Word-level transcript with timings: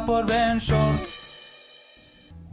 por 0.00 0.26
Ben 0.26 0.58
Shorts. 0.58 1.20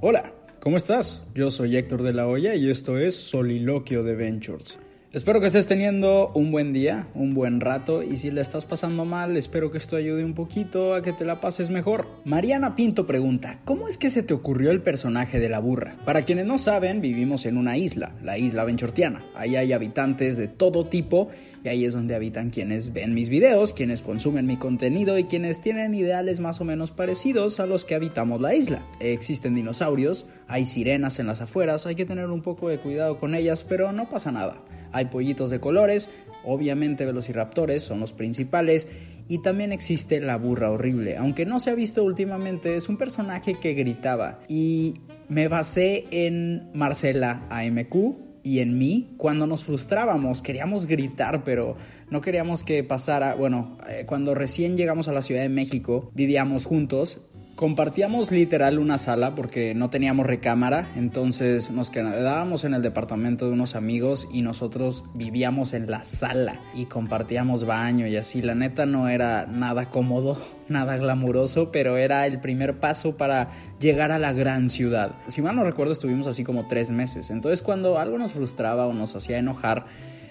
Hola, 0.01 0.33
¿cómo 0.59 0.75
estás? 0.75 1.25
Yo 1.33 1.49
soy 1.49 1.77
Héctor 1.77 2.03
de 2.03 2.11
la 2.11 2.27
Hoya 2.27 2.55
y 2.55 2.69
esto 2.69 2.97
es 2.97 3.15
Soliloquio 3.15 4.03
de 4.03 4.15
Ventures. 4.15 4.77
Espero 5.11 5.41
que 5.41 5.47
estés 5.47 5.65
teniendo 5.65 6.31
un 6.35 6.51
buen 6.51 6.71
día, 6.71 7.07
un 7.15 7.33
buen 7.33 7.61
rato 7.61 8.03
y 8.03 8.17
si 8.17 8.29
le 8.29 8.41
estás 8.41 8.65
pasando 8.65 9.05
mal, 9.05 9.37
espero 9.37 9.71
que 9.71 9.79
esto 9.79 9.95
ayude 9.95 10.23
un 10.23 10.35
poquito 10.35 10.93
a 10.93 11.01
que 11.01 11.13
te 11.13 11.25
la 11.25 11.41
pases 11.41 11.71
mejor. 11.71 12.05
Mariana 12.25 12.75
Pinto 12.75 13.07
pregunta, 13.07 13.59
¿cómo 13.65 13.87
es 13.87 13.97
que 13.97 14.11
se 14.11 14.21
te 14.21 14.35
ocurrió 14.35 14.69
el 14.69 14.83
personaje 14.83 15.39
de 15.39 15.49
la 15.49 15.57
burra? 15.57 15.97
Para 16.05 16.25
quienes 16.25 16.45
no 16.45 16.59
saben, 16.59 17.01
vivimos 17.01 17.47
en 17.47 17.57
una 17.57 17.75
isla, 17.75 18.11
la 18.21 18.37
isla 18.37 18.65
Benchortiana. 18.65 19.25
Ahí 19.33 19.55
hay 19.55 19.73
habitantes 19.73 20.37
de 20.37 20.47
todo 20.47 20.85
tipo 20.85 21.29
y 21.63 21.69
ahí 21.69 21.85
es 21.85 21.95
donde 21.95 22.13
habitan 22.13 22.51
quienes 22.51 22.93
ven 22.93 23.15
mis 23.15 23.29
videos, 23.29 23.73
quienes 23.73 24.03
consumen 24.03 24.45
mi 24.45 24.57
contenido 24.57 25.17
y 25.17 25.23
quienes 25.23 25.59
tienen 25.59 25.95
ideales 25.95 26.39
más 26.39 26.61
o 26.61 26.65
menos 26.65 26.91
parecidos 26.91 27.59
a 27.59 27.65
los 27.65 27.83
que 27.83 27.95
habitamos 27.95 28.41
la 28.41 28.53
isla. 28.53 28.85
Existen 28.99 29.55
dinosaurios, 29.55 30.27
hay 30.47 30.65
sirenas 30.65 31.17
en 31.17 31.25
las 31.25 31.41
afueras, 31.41 31.87
hay 31.87 31.95
que 31.95 32.05
tener 32.05 32.27
un 32.27 32.43
poco 32.43 32.69
de 32.69 32.79
cuidado 32.79 33.17
con 33.17 33.33
ellas, 33.33 33.63
pero 33.63 33.91
no 33.91 34.07
pasa 34.07 34.31
nada. 34.31 34.61
Hay 34.91 35.05
pollitos 35.05 35.49
de 35.49 35.59
colores, 35.59 36.09
obviamente 36.43 37.05
velociraptores 37.05 37.83
son 37.83 37.99
los 37.99 38.13
principales 38.13 38.89
y 39.27 39.41
también 39.41 39.71
existe 39.71 40.19
la 40.19 40.37
burra 40.37 40.71
horrible, 40.71 41.17
aunque 41.17 41.45
no 41.45 41.59
se 41.59 41.69
ha 41.69 41.75
visto 41.75 42.03
últimamente, 42.03 42.75
es 42.75 42.89
un 42.89 42.97
personaje 42.97 43.59
que 43.59 43.73
gritaba. 43.73 44.39
Y 44.47 44.95
me 45.27 45.47
basé 45.47 46.07
en 46.11 46.71
Marcela 46.73 47.45
AMQ, 47.49 48.29
y 48.43 48.59
en 48.59 48.77
mí. 48.77 49.13
Cuando 49.17 49.47
nos 49.47 49.63
frustrábamos, 49.63 50.41
queríamos 50.41 50.87
gritar, 50.87 51.43
pero 51.43 51.75
no 52.09 52.21
queríamos 52.21 52.63
que 52.63 52.83
pasara, 52.83 53.35
bueno, 53.35 53.77
eh, 53.87 54.05
cuando 54.05 54.35
recién 54.35 54.77
llegamos 54.77 55.07
a 55.07 55.13
la 55.13 55.21
Ciudad 55.21 55.41
de 55.41 55.49
México, 55.49 56.11
vivíamos 56.13 56.65
juntos 56.65 57.21
Compartíamos 57.59 58.31
literal 58.31 58.79
una 58.79 58.97
sala 58.97 59.35
porque 59.35 59.75
no 59.75 59.89
teníamos 59.89 60.25
recámara, 60.25 60.93
entonces 60.95 61.71
nos 61.71 61.89
quedábamos 61.89 62.63
en 62.63 62.73
el 62.73 62.81
departamento 62.81 63.47
de 63.47 63.51
unos 63.51 63.75
amigos 63.75 64.29
y 64.31 64.43
nosotros 64.43 65.03
vivíamos 65.13 65.73
en 65.73 65.91
la 65.91 66.05
sala 66.05 66.61
y 66.73 66.85
compartíamos 66.85 67.65
baño 67.65 68.07
y 68.07 68.15
así. 68.15 68.41
La 68.41 68.55
neta 68.55 68.85
no 68.85 69.09
era 69.09 69.45
nada 69.45 69.89
cómodo, 69.89 70.37
nada 70.69 70.95
glamuroso, 70.95 71.69
pero 71.69 71.97
era 71.97 72.25
el 72.27 72.39
primer 72.39 72.79
paso 72.79 73.17
para 73.17 73.49
llegar 73.81 74.13
a 74.13 74.19
la 74.19 74.31
gran 74.31 74.69
ciudad. 74.69 75.17
Si 75.27 75.41
mal 75.41 75.57
no 75.57 75.65
recuerdo 75.65 75.91
estuvimos 75.91 76.27
así 76.27 76.45
como 76.45 76.65
tres 76.65 76.91
meses, 76.91 77.29
entonces 77.29 77.61
cuando 77.61 77.99
algo 77.99 78.17
nos 78.17 78.31
frustraba 78.31 78.87
o 78.87 78.93
nos 78.93 79.17
hacía 79.17 79.37
enojar, 79.37 79.85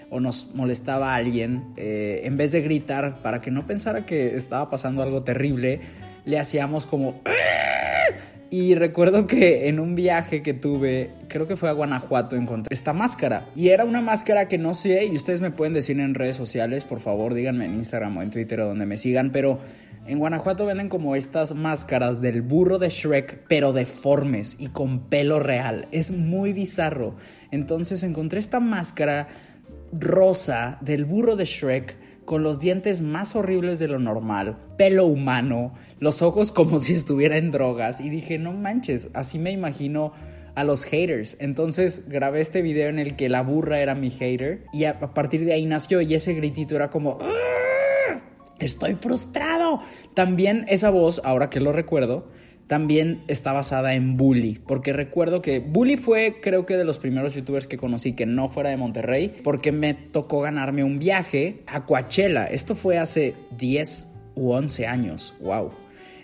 o 0.09 0.19
nos 0.19 0.49
molestaba 0.55 1.13
a 1.13 1.17
alguien, 1.17 1.73
eh, 1.77 2.21
en 2.23 2.37
vez 2.37 2.51
de 2.51 2.61
gritar 2.61 3.21
para 3.21 3.39
que 3.41 3.51
no 3.51 3.67
pensara 3.67 4.07
que 4.07 4.35
estaba 4.35 4.67
pasando 4.71 5.03
algo 5.03 5.21
terrible, 5.21 5.81
le 6.29 6.39
hacíamos 6.39 6.85
como... 6.85 7.21
Y 8.51 8.73
recuerdo 8.73 9.27
que 9.27 9.67
en 9.67 9.79
un 9.79 9.93
viaje 9.93 10.41
que 10.41 10.55
tuve, 10.55 11.11
creo 11.27 11.47
que 11.47 11.55
fue 11.55 11.69
a 11.69 11.73
Guanajuato, 11.73 12.35
encontré 12.35 12.73
esta 12.73 12.93
máscara. 12.93 13.47
Y 13.55 13.69
era 13.69 13.85
una 13.85 14.01
máscara 14.01 14.47
que 14.47 14.57
no 14.57 14.73
sé, 14.73 15.05
y 15.05 15.15
ustedes 15.15 15.39
me 15.39 15.51
pueden 15.51 15.75
decir 15.75 15.99
en 15.99 16.15
redes 16.15 16.35
sociales, 16.35 16.83
por 16.83 16.99
favor, 16.99 17.35
díganme 17.35 17.65
en 17.65 17.75
Instagram 17.75 18.17
o 18.17 18.21
en 18.23 18.31
Twitter 18.31 18.59
o 18.61 18.67
donde 18.69 18.87
me 18.87 18.97
sigan, 18.97 19.31
pero 19.31 19.59
en 20.07 20.17
Guanajuato 20.17 20.65
venden 20.65 20.89
como 20.89 21.15
estas 21.15 21.53
máscaras 21.53 22.21
del 22.21 22.41
burro 22.41 22.79
de 22.79 22.89
Shrek, 22.89 23.43
pero 23.47 23.71
deformes 23.71 24.55
y 24.57 24.69
con 24.69 25.01
pelo 25.09 25.39
real. 25.39 25.87
Es 25.91 26.09
muy 26.09 26.51
bizarro. 26.51 27.15
Entonces 27.51 28.01
encontré 28.01 28.39
esta 28.39 28.59
máscara 28.59 29.27
rosa 29.91 30.79
del 30.81 31.05
burro 31.05 31.35
de 31.35 31.45
Shrek 31.45 32.08
con 32.29 32.43
los 32.43 32.59
dientes 32.59 33.01
más 33.01 33.35
horribles 33.35 33.79
de 33.79 33.87
lo 33.87 33.97
normal, 33.97 34.55
pelo 34.77 35.07
humano, 35.07 35.73
los 35.97 36.21
ojos 36.21 36.51
como 36.51 36.79
si 36.79 36.93
estuviera 36.93 37.37
en 37.37 37.49
drogas 37.49 38.01
y 38.01 38.11
dije, 38.11 38.37
no 38.37 38.53
manches, 38.53 39.09
así 39.15 39.39
me 39.39 39.49
imagino 39.49 40.13
a 40.53 40.63
los 40.63 40.83
haters. 40.83 41.37
Entonces 41.39 42.07
grabé 42.07 42.41
este 42.41 42.61
video 42.61 42.87
en 42.89 42.99
el 42.99 43.15
que 43.15 43.29
la 43.29 43.41
burra 43.41 43.79
era 43.79 43.95
mi 43.95 44.11
hater 44.11 44.65
y 44.71 44.83
a 44.83 44.99
partir 44.99 45.43
de 45.43 45.53
ahí 45.53 45.65
nació 45.65 46.01
y 46.01 46.13
ese 46.13 46.35
gritito 46.35 46.75
era 46.75 46.91
como... 46.91 47.17
¡Ah! 47.19 48.21
Estoy 48.59 48.93
frustrado. 48.93 49.81
También 50.13 50.65
esa 50.67 50.91
voz, 50.91 51.21
ahora 51.23 51.49
que 51.49 51.59
lo 51.59 51.71
recuerdo, 51.71 52.27
también 52.69 53.23
está 53.27 53.51
basada 53.51 53.95
en 53.95 54.15
Bully, 54.15 54.59
porque 54.67 54.93
recuerdo 54.93 55.41
que 55.41 55.57
Bully 55.57 55.97
fue 55.97 56.35
creo 56.39 56.67
que 56.67 56.77
de 56.77 56.83
los 56.85 56.99
primeros 56.99 57.33
youtubers 57.33 57.65
que 57.65 57.77
conocí 57.77 58.13
que 58.13 58.27
no 58.27 58.47
fuera 58.47 58.69
de 58.69 58.77
Monterrey, 58.77 59.33
porque 59.43 59.71
me 59.71 59.95
tocó 59.95 60.41
ganarme 60.41 60.83
un 60.83 60.99
viaje 60.99 61.63
a 61.65 61.87
Coachella. 61.87 62.45
Esto 62.45 62.75
fue 62.75 62.99
hace 62.99 63.33
10 63.57 64.11
u 64.35 64.51
11 64.51 64.85
años, 64.85 65.33
wow. 65.41 65.71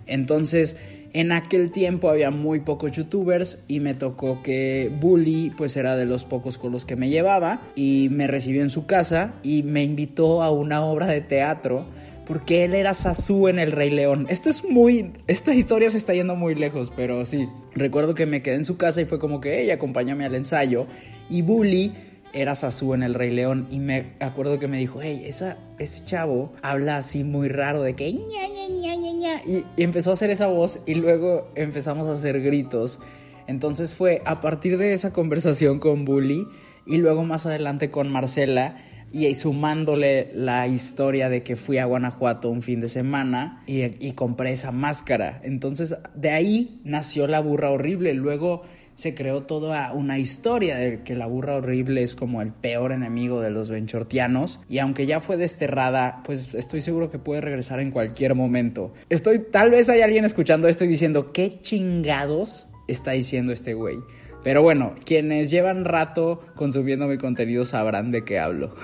Entonces, 0.06 0.78
en 1.14 1.32
aquel 1.32 1.72
tiempo 1.72 2.10
había 2.10 2.30
muy 2.30 2.60
pocos 2.60 2.92
youtubers 2.92 3.58
y 3.68 3.80
me 3.80 3.96
tocó 3.96 4.44
que 4.44 4.92
Bully 5.00 5.52
pues 5.58 5.76
era 5.76 5.96
de 5.96 6.06
los 6.06 6.26
pocos 6.26 6.60
con 6.60 6.72
los 6.72 6.86
que 6.86 6.96
me 6.96 7.10
llevaba 7.10 7.62
y 7.74 8.10
me 8.12 8.28
recibió 8.28 8.62
en 8.62 8.70
su 8.70 8.86
casa 8.86 9.34
y 9.42 9.64
me 9.64 9.82
invitó 9.82 10.44
a 10.44 10.52
una 10.52 10.86
obra 10.86 11.08
de 11.08 11.22
teatro 11.22 11.88
porque 12.26 12.64
él 12.64 12.74
era 12.74 12.94
Sasu 12.94 13.48
en 13.48 13.60
El 13.60 13.72
Rey 13.72 13.90
León. 13.90 14.26
Esto 14.30 14.50
es 14.50 14.64
muy. 14.64 15.14
Esta 15.28 15.54
historia 15.54 15.90
se 15.90 15.98
está 15.98 16.14
yendo 16.14 16.36
muy 16.36 16.56
lejos, 16.56 16.92
pero 16.96 17.26
sí. 17.26 17.48
Recuerdo 17.74 18.16
que 18.16 18.26
me 18.26 18.42
quedé 18.42 18.56
en 18.56 18.66
su 18.66 18.78
casa 18.78 19.02
y 19.02 19.06
fue 19.06 19.20
como 19.20 19.42
que, 19.42 19.62
ella 19.62 19.76
acompáñame 19.76 20.26
al 20.26 20.36
ensayo. 20.36 20.88
Y 21.30 21.42
Bully 21.42 21.94
era 22.34 22.56
Sasu 22.56 22.94
en 22.94 23.04
El 23.04 23.14
Rey 23.14 23.32
León. 23.32 23.68
Y 23.70 23.80
me 23.80 24.14
acuerdo 24.20 24.60
que 24.60 24.68
me 24.68 24.78
dijo, 24.78 25.00
hey, 25.02 25.24
esa, 25.26 25.58
ese 25.80 26.04
chavo 26.06 26.54
habla 26.62 26.98
así 26.98 27.24
muy 27.24 27.48
raro 27.48 27.82
de 27.82 27.96
que. 27.96 28.12
Ña, 28.12 28.48
Ña, 28.48 28.96
Ña, 28.96 29.42
y, 29.46 29.66
y 29.78 29.84
empezó 29.84 30.10
a 30.10 30.14
hacer 30.14 30.30
esa 30.30 30.48
voz 30.48 30.80
y 30.86 30.96
luego 30.96 31.50
empezamos 31.56 32.08
a 32.08 32.14
hacer 32.14 32.42
gritos. 32.42 33.00
Entonces 33.48 33.94
fue 33.94 34.22
a 34.26 34.42
partir 34.42 34.78
de 34.78 34.94
esa 34.94 35.14
conversación 35.14 35.80
con 35.80 36.06
Bully 36.06 36.48
y 36.88 36.98
luego 36.98 37.24
más 37.24 37.46
adelante 37.46 37.90
con 37.90 38.12
Marcela 38.12 38.78
y 39.16 39.34
sumándole 39.34 40.30
la 40.34 40.68
historia 40.68 41.30
de 41.30 41.42
que 41.42 41.56
fui 41.56 41.78
a 41.78 41.86
Guanajuato 41.86 42.50
un 42.50 42.62
fin 42.62 42.82
de 42.82 42.90
semana 42.90 43.64
y, 43.66 44.12
compré 44.12 44.52
esa 44.52 44.74
máscara. 44.74 45.40
Entonces 45.46 45.96
de 46.16 46.32
ahí 46.32 46.82
nació 46.84 47.26
la 47.26 47.40
burra 47.40 47.70
horrible. 47.70 48.14
Luego 48.14 48.64
se 48.94 49.16
creó 49.16 49.44
toda 49.44 49.94
una 49.94 50.20
historia 50.20 50.76
de 50.76 51.02
que 51.04 51.16
la 51.16 51.28
burra 51.28 51.56
horrible 51.56 52.04
es 52.04 52.14
como 52.14 52.42
el 52.42 52.52
peor 52.52 52.92
enemigo 52.92 53.40
de 53.40 53.52
los 53.52 53.70
benchortianos 53.70 54.60
y 54.68 54.80
aunque 54.80 55.06
ya 55.06 55.22
fue 55.22 55.38
desterrada, 55.38 56.22
pues 56.26 56.54
estoy 56.54 56.82
seguro 56.82 57.10
que 57.10 57.18
puede 57.18 57.40
regresar 57.40 57.80
en 57.80 57.92
cualquier 57.92 58.36
momento. 58.36 58.94
Estoy, 59.08 59.40
tal 59.40 59.70
vez 59.70 59.88
hay 59.88 60.02
alguien 60.02 60.26
escuchando 60.26 60.68
esto 60.68 60.84
y 60.84 60.90
diciendo, 60.90 61.32
¿qué 61.32 61.62
chingados 61.62 62.68
está 62.90 63.12
diciendo 63.12 63.54
este 63.54 63.76
güey? 63.76 63.96
Pero 64.46 64.62
bueno, 64.62 64.94
quienes 65.06 65.50
llevan 65.50 65.86
rato 65.86 66.40
consumiendo 66.54 67.08
mi 67.08 67.18
contenido 67.18 67.66
sabrán 67.66 68.12
de 68.12 68.24
qué 68.24 68.38
hablo. 68.38 68.76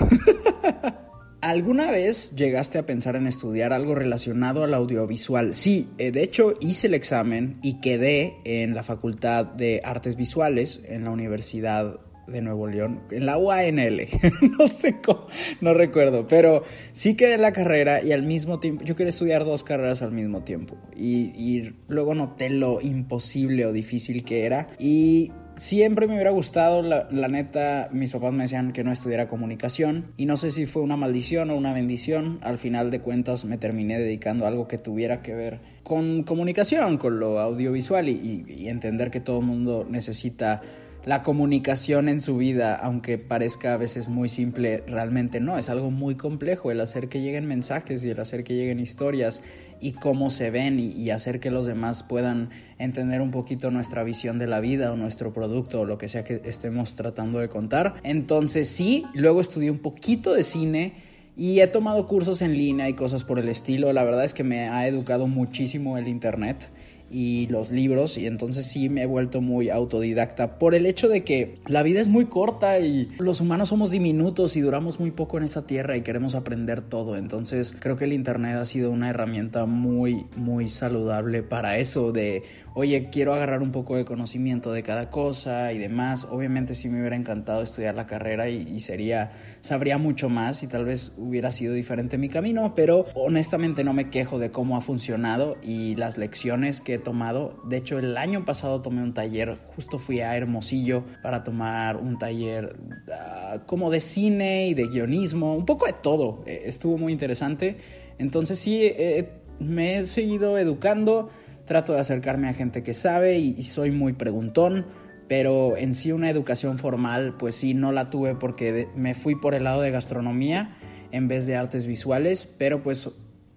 ¿Alguna 1.42 1.92
vez 1.92 2.36
llegaste 2.36 2.80
a 2.80 2.88
pensar 2.88 3.16
en 3.16 3.28
estudiar 3.28 3.72
algo 3.72 3.94
relacionado 3.94 4.64
al 4.64 4.74
audiovisual? 4.74 5.54
Sí, 5.54 5.88
eh, 6.00 6.10
de 6.10 6.24
hecho 6.24 6.56
hice 6.62 6.88
el 6.88 6.96
examen 6.96 7.60
y 7.62 7.80
quedé 7.80 8.38
en 8.44 8.74
la 8.74 8.82
Facultad 8.82 9.46
de 9.46 9.82
Artes 9.84 10.16
Visuales 10.16 10.82
en 10.88 11.04
la 11.04 11.12
Universidad 11.12 12.00
de 12.28 12.42
Nuevo 12.42 12.68
León, 12.68 13.02
en 13.12 13.26
la 13.26 13.38
UANL, 13.38 14.08
no 14.58 14.68
sé 14.68 14.98
cómo, 15.04 15.28
no 15.60 15.74
recuerdo, 15.74 16.28
pero 16.28 16.64
sí 16.94 17.16
quedé 17.16 17.34
en 17.34 17.42
la 17.42 17.52
carrera 17.52 18.02
y 18.02 18.12
al 18.14 18.24
mismo 18.24 18.60
tiempo, 18.60 18.84
yo 18.84 18.96
quería 18.96 19.10
estudiar 19.10 19.44
dos 19.44 19.64
carreras 19.64 20.02
al 20.02 20.12
mismo 20.12 20.44
tiempo 20.44 20.78
y, 20.96 21.74
luego 21.88 22.16
noté 22.16 22.50
lo 22.50 22.80
imposible 22.82 23.66
o 23.66 23.74
difícil 23.74 24.24
que 24.24 24.46
era 24.46 24.70
y 24.80 25.32
siempre 25.62 26.08
me 26.08 26.16
hubiera 26.16 26.32
gustado, 26.32 26.82
la, 26.82 27.08
la, 27.12 27.28
neta, 27.28 27.88
mis 27.92 28.12
papás 28.12 28.34
me 28.34 28.46
decían 28.46 28.74
que 28.74 28.84
no 28.84 28.92
estudiara 28.92 29.28
comunicación 29.28 30.08
y 30.18 30.26
no 30.26 30.36
sé 30.36 30.50
si 30.50 30.66
fue 30.66 30.82
una 30.82 30.98
maldición 30.98 31.52
o 31.52 31.56
una 31.56 31.72
bendición, 31.72 32.40
al 32.42 32.58
final 32.58 32.90
de 32.90 33.00
cuentas 33.00 33.46
me 33.46 33.60
terminé 33.60 34.00
dedicando 34.00 34.46
a 34.46 34.48
algo 34.48 34.68
que 34.68 34.80
tuviera 34.80 35.22
que 35.22 35.36
ver 35.36 35.60
con 35.84 36.24
comunicación, 36.24 36.98
con 36.98 37.20
lo 37.20 37.40
audiovisual 37.40 38.10
y, 38.10 38.44
y, 38.48 38.70
entender 38.70 39.12
que 39.12 39.20
todo 39.20 39.40
el 39.40 39.46
mundo 39.46 39.86
necesita 39.88 40.62
la 41.06 41.24
comunicación 41.24 42.10
en 42.10 42.22
su 42.22 42.38
vida, 42.38 42.76
aunque 42.76 43.18
parezca 43.18 43.74
a 43.74 43.78
veces 43.78 44.08
muy 44.08 44.30
simple, 44.30 44.84
realmente 44.88 45.40
no, 45.40 45.58
es 45.58 45.70
algo 45.70 45.90
muy 45.90 46.16
complejo 46.16 46.70
el 46.70 46.80
hacer 46.80 47.10
que 47.10 47.22
lleguen 47.22 47.48
mensajes 47.48 48.04
y 48.04 48.10
el 48.10 48.20
hacer 48.20 48.44
que 48.44 48.54
lleguen 48.54 48.80
historias 48.80 49.42
y 49.80 49.94
cómo 49.94 50.30
se 50.30 50.52
ven 50.52 50.80
y, 50.80 51.10
hacer 51.10 51.40
que 51.40 51.50
los 51.50 51.66
demás 51.66 52.04
puedan 52.04 52.52
entender 52.78 53.22
un 53.22 53.32
poquito 53.32 53.72
nuestra 53.72 54.04
visión 54.04 54.38
de 54.38 54.46
la 54.48 54.60
vida 54.60 54.92
o 54.94 54.96
nuestro 54.96 55.34
producto 55.34 55.82
o 55.82 55.86
lo 55.86 55.98
que 55.98 56.08
sea 56.08 56.24
que 56.24 56.42
estemos 56.46 56.96
tratando 56.96 57.40
de 57.40 57.50
contar. 57.50 57.96
Entonces 58.04 58.70
sí, 58.70 59.06
luego 59.14 59.42
estudié 59.42 59.72
un 59.72 59.80
poquito 59.80 60.34
de 60.34 60.44
cine 60.44 60.94
y 61.36 61.60
he 61.62 61.68
tomado 61.68 62.06
cursos 62.08 62.44
en 62.44 62.54
línea 62.54 62.88
y 62.88 62.94
cosas 62.94 63.24
por 63.24 63.40
el 63.40 63.50
estilo. 63.50 63.92
La 63.92 64.04
verdad 64.04 64.24
es 64.24 64.34
que 64.34 64.44
me 64.44 64.70
ha 64.70 64.88
educado 64.88 65.28
muchísimo 65.28 65.98
el 65.98 66.08
Internet 66.08 66.70
y 67.12 67.48
los 67.48 67.72
libros 67.72 68.18
y 68.18 68.26
entonces 68.26 68.66
sí 68.66 68.90
me 68.90 69.04
he 69.04 69.06
vuelto 69.06 69.42
muy 69.42 69.70
autodidacta 69.70 70.58
por 70.58 70.76
el 70.76 70.86
hecho 70.86 71.08
de 71.08 71.24
que 71.24 71.56
la 71.68 71.84
vida 71.84 72.00
es 72.00 72.08
muy 72.08 72.26
corta 72.26 72.80
y 72.80 73.10
los 73.20 73.42
humanos 73.42 73.70
somos 73.70 73.92
diminutos 73.92 74.56
y 74.56 74.62
duramos 74.62 75.00
muy 75.00 75.12
poco 75.12 75.38
en 75.38 75.44
esta 75.44 75.64
tierra 75.68 75.98
y 75.98 76.02
queremos 76.02 76.36
aprender 76.36 76.82
todo. 76.82 77.18
Entonces 77.18 77.76
creo 77.78 77.98
que 77.98 78.06
el 78.06 78.14
internet 78.14 78.58
ha 78.58 78.66
sido 78.66 78.92
una 78.92 79.10
herramienta 79.10 79.66
muy 79.66 80.26
muy 80.36 80.70
saludable 80.70 81.44
para 81.44 81.78
eso 81.78 82.12
de 82.12 82.44
oye 82.74 83.10
quiero 83.12 83.34
agarrar 83.34 83.62
un 83.62 83.72
poco 83.72 83.98
de 83.98 84.06
conocimiento 84.06 84.72
de 84.72 84.84
cada 84.84 85.10
cosa 85.10 85.74
y 85.74 85.80
demás 85.80 86.28
obviamente 86.30 86.76
sí 86.76 86.88
me 86.88 87.00
hubiera 87.00 87.16
encantado 87.16 87.62
estudiar 87.62 87.96
la 87.96 88.06
carrera 88.06 88.50
y, 88.50 88.62
y 88.62 88.80
sería 88.80 89.32
sabría 89.62 89.98
mucho 89.98 90.30
más 90.30 90.64
y 90.64 90.68
tal 90.68 90.86
vez 90.86 91.14
hubiera 91.18 91.52
sido 91.52 91.74
diferente 91.74 92.18
mi 92.18 92.30
camino 92.30 92.74
pero 92.76 93.06
honestamente 93.16 93.84
no 93.84 93.94
me 93.94 94.10
quejo 94.10 94.40
de 94.40 94.52
cómo 94.52 94.78
ha 94.78 94.82
funcionado 94.82 95.58
y 95.62 95.96
las 95.96 96.18
lecciones 96.18 96.82
que 96.82 97.02
tomado. 97.02 97.62
De 97.66 97.78
hecho, 97.78 98.00
el 98.00 98.18
año 98.18 98.46
pasado 98.46 98.82
tomé 98.82 99.04
un 99.04 99.14
taller, 99.14 99.58
justo 99.76 100.00
fui 100.00 100.22
a 100.22 100.36
Hermosillo 100.38 101.04
para 101.22 101.44
tomar 101.44 101.98
un 101.98 102.18
taller 102.18 102.76
uh, 103.08 103.66
como 103.66 103.92
de 103.92 104.00
cine 104.00 104.68
y 104.68 104.74
de 104.74 104.88
guionismo, 104.88 105.56
un 105.56 105.66
poco 105.66 105.86
de 105.86 105.94
todo. 105.94 106.44
Eh, 106.46 106.64
estuvo 106.66 106.98
muy 106.98 107.12
interesante. 107.12 107.78
Entonces 108.18 108.60
sí, 108.60 108.80
eh, 108.84 109.30
me 109.60 109.98
he 109.98 110.06
seguido 110.06 110.58
educando, 110.58 111.30
trato 111.72 111.94
de 111.94 112.00
acercarme 112.02 112.50
a 112.50 112.54
gente 112.54 112.84
que 112.84 112.94
sabe 112.94 113.40
y, 113.40 113.56
y 113.58 113.64
soy 113.64 113.92
muy 113.92 114.14
preguntón 114.14 114.86
pero 115.28 115.78
en 115.78 115.94
sí 115.94 116.12
una 116.12 116.30
educación 116.30 116.78
formal, 116.78 117.36
pues 117.40 117.56
sí, 117.56 117.74
no 117.74 117.94
la 117.94 118.10
tuve 118.10 118.36
porque 118.36 118.90
me 118.98 119.14
fui 119.14 119.36
por 119.36 119.56
el 119.56 119.64
lado 119.64 119.82
de 119.82 119.90
gastronomía 119.90 120.76
en 121.14 121.30
vez 121.30 121.46
de 121.46 121.56
artes 121.56 121.88
visuales, 121.88 122.50
pero 122.58 122.84
pues 122.84 123.10